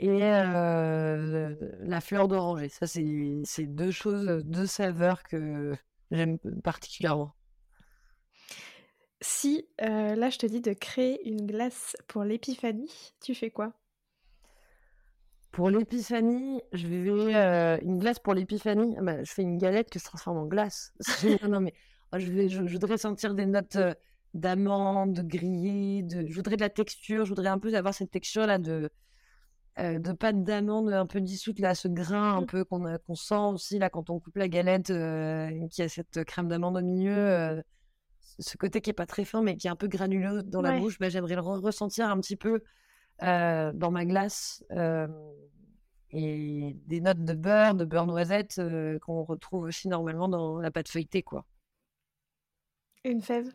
[0.01, 2.69] Et euh, la fleur d'oranger.
[2.69, 5.75] Ça, c'est deux choses, deux saveurs que
[6.09, 7.35] j'aime particulièrement.
[9.21, 13.73] Si euh, là je te dis de créer une glace pour l'épiphanie, tu fais quoi?
[15.51, 18.95] Pour l'épiphanie, je vais euh, une glace pour l'épiphanie.
[18.97, 20.93] ah bah, je fais une galette qui se transforme en glace.
[21.43, 21.75] non, non, mais
[22.11, 23.93] oh, je, vais, je, je voudrais sentir des notes euh,
[24.33, 27.25] d'amandes, de grillées, de, je voudrais de la texture.
[27.25, 28.89] Je voudrais un peu avoir cette texture là de
[29.81, 32.45] euh, de pâte d'amande un peu dissoute là, ce grain un Mm.
[32.45, 35.89] peu qu'on a- qu'on sent aussi là quand on coupe la galette, euh, qui a
[35.89, 37.15] cette crème d'amande au milieu.
[37.17, 37.61] euh,
[38.39, 40.71] ce côté qui est pas très fin mais qui est un peu granuleux dans la
[40.71, 40.79] Ouais.
[40.79, 40.97] bouche.
[40.99, 42.63] Bah, j'aimerais le re- ressentir un petit peu
[43.23, 44.63] euh, dans ma glace.
[44.71, 45.07] euh,
[46.13, 50.69] et des notes de beurre, de beurre noisette euh, qu'on retrouve aussi normalement dans la
[50.71, 51.45] pâte feuilletée, quoi.
[53.05, 53.49] Une fève?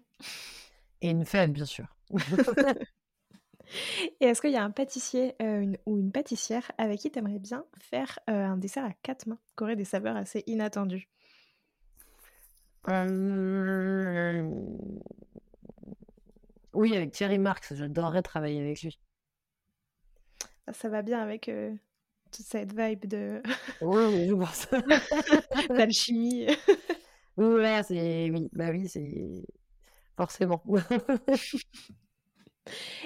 [1.03, 1.87] Et une fève, bien sûr.
[4.21, 7.19] Et est-ce qu'il y a un pâtissier euh, une- ou une pâtissière avec qui tu
[7.19, 11.09] aimerais bien faire euh, un dessert à quatre mains, qui aurait des saveurs assez inattendues?
[12.89, 14.43] Euh,
[16.75, 19.01] Oui, avec Thierry Marx, j'adorerais travailler avec lui.
[20.67, 21.51] Ah, Ça va bien avec
[22.33, 23.43] toute cette vibe de
[23.81, 24.67] Oui, je pense.
[25.77, 26.47] d'alchimie.
[27.37, 28.31] Ouais, c'est...
[28.31, 29.43] Oui, bah oui, c'est...
[30.17, 30.63] Forcément.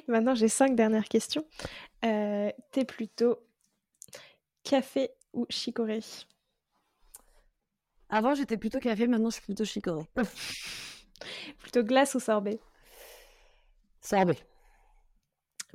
[0.08, 1.44] Maintenant, j'ai cinq dernières questions.
[2.04, 3.38] Euh, T'es plutôt
[4.62, 6.00] café ou chicorée?
[8.08, 10.04] Avant, j'étais plutôt café, maintenant, je suis plutôt chicorée.
[11.58, 12.58] Plutôt glace ou sorbet?
[14.00, 14.38] Sorbet.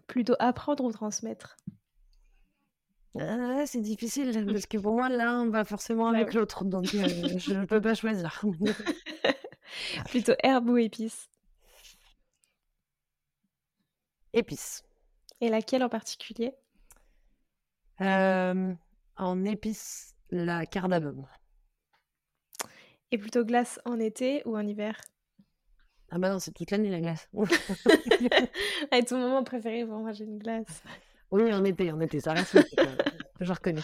[0.08, 1.58] Plutôt apprendre ou transmettre?
[3.18, 7.38] Ah, c'est difficile, parce que pour moi, l'un va forcément Bah avec l'autre, donc euh,
[7.38, 8.42] je ne peux pas choisir.
[10.10, 11.30] Plutôt herbe ou épice
[14.36, 14.84] Épices.
[15.40, 16.54] Et laquelle en particulier?
[18.02, 18.74] Euh,
[19.16, 21.26] en épices, la cardamome.
[23.12, 25.00] Et plutôt glace en été ou en hiver?
[26.12, 27.30] Ah bah non, c'est toute l'année la glace.
[28.92, 30.84] Ah, Et ton moment préféré pour manger une glace?
[31.32, 32.58] Oui, en été, en été, ça reste.
[33.40, 33.82] Je reconnais.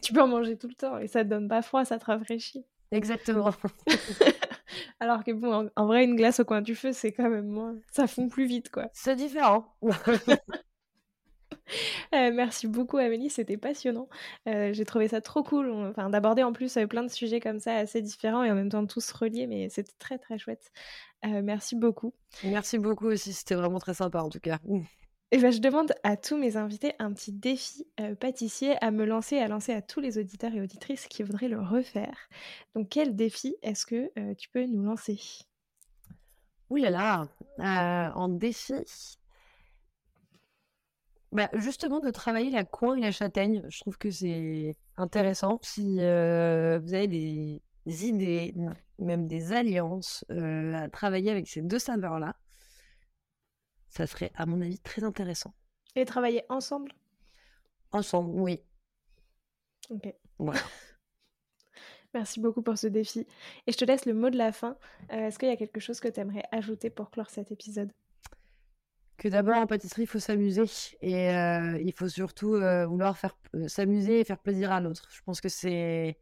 [0.00, 2.06] Tu peux en manger tout le temps et ça te donne pas froid, ça te
[2.06, 2.64] rafraîchit.
[2.90, 3.50] Exactement.
[5.00, 7.48] Alors que bon, en, en vrai, une glace au coin du feu, c'est quand même
[7.48, 7.74] moins.
[7.90, 8.88] Ça fond plus vite, quoi.
[8.92, 9.74] C'est différent.
[12.14, 14.08] Euh, merci beaucoup Amélie, c'était passionnant.
[14.48, 17.76] Euh, j'ai trouvé ça trop cool, enfin, d'aborder en plus plein de sujets comme ça
[17.76, 20.72] assez différents et en même temps tous reliés, mais c'était très très chouette.
[21.22, 22.12] merci beaucoup.
[22.42, 24.58] Merci beaucoup aussi, c'était vraiment très sympa en tout cas.
[25.32, 27.86] Et ben, je demande à tous mes invités un petit défi
[28.18, 31.60] pâtissier à me lancer, à lancer à tous les auditeurs et auditrices qui voudraient le
[31.60, 32.28] refaire.
[32.74, 35.20] Donc quel défi est-ce que tu peux nous lancer?
[36.68, 37.28] Oui là
[37.58, 38.74] là, en défi,
[41.32, 45.60] bah, justement, de travailler la coin et la châtaigne, je trouve que c'est intéressant.
[45.62, 47.62] Si euh, vous avez des,
[48.06, 48.52] idées,
[48.98, 52.34] même des alliances euh, à travailler avec ces deux saveurs-là,
[53.90, 55.52] ça serait, à mon avis, très intéressant.
[55.96, 56.92] Et travailler ensemble?
[57.92, 58.60] Ensemble, oui.
[59.90, 60.14] Ok.
[60.38, 60.60] Voilà.
[62.14, 63.26] Merci beaucoup pour ce défi.
[63.66, 64.76] Et je te laisse le mot de la fin.
[65.12, 67.92] Euh, est-ce qu'il y a quelque chose que tu aimerais ajouter pour clore cet épisode?
[69.16, 70.64] Que d'abord en pâtisserie, il faut s'amuser
[71.02, 73.36] et euh, il faut surtout euh, vouloir faire
[73.66, 75.08] s'amuser et faire plaisir à l'autre.
[75.12, 76.18] Je pense que c'est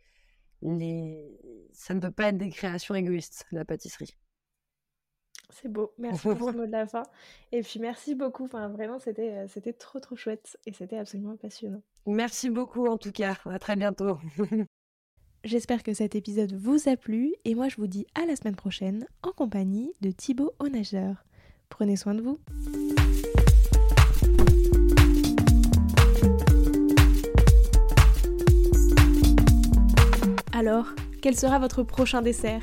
[0.62, 1.38] les...
[1.72, 4.16] ça ne peut pas être des créations égoïstes, la pâtisserie.
[5.50, 7.04] C'est beau, merci pour ce mot de la fin.
[7.52, 11.82] Et puis merci beaucoup, enfin, vraiment c'était, c'était trop trop chouette et c'était absolument passionnant.
[12.06, 14.18] Merci beaucoup en tout cas, à très bientôt.
[15.44, 18.56] J'espère que cet épisode vous a plu et moi je vous dis à la semaine
[18.56, 21.24] prochaine en compagnie de Thibaut Nageur.
[21.70, 22.38] Prenez soin de vous.
[30.52, 30.88] Alors,
[31.22, 32.62] quel sera votre prochain dessert?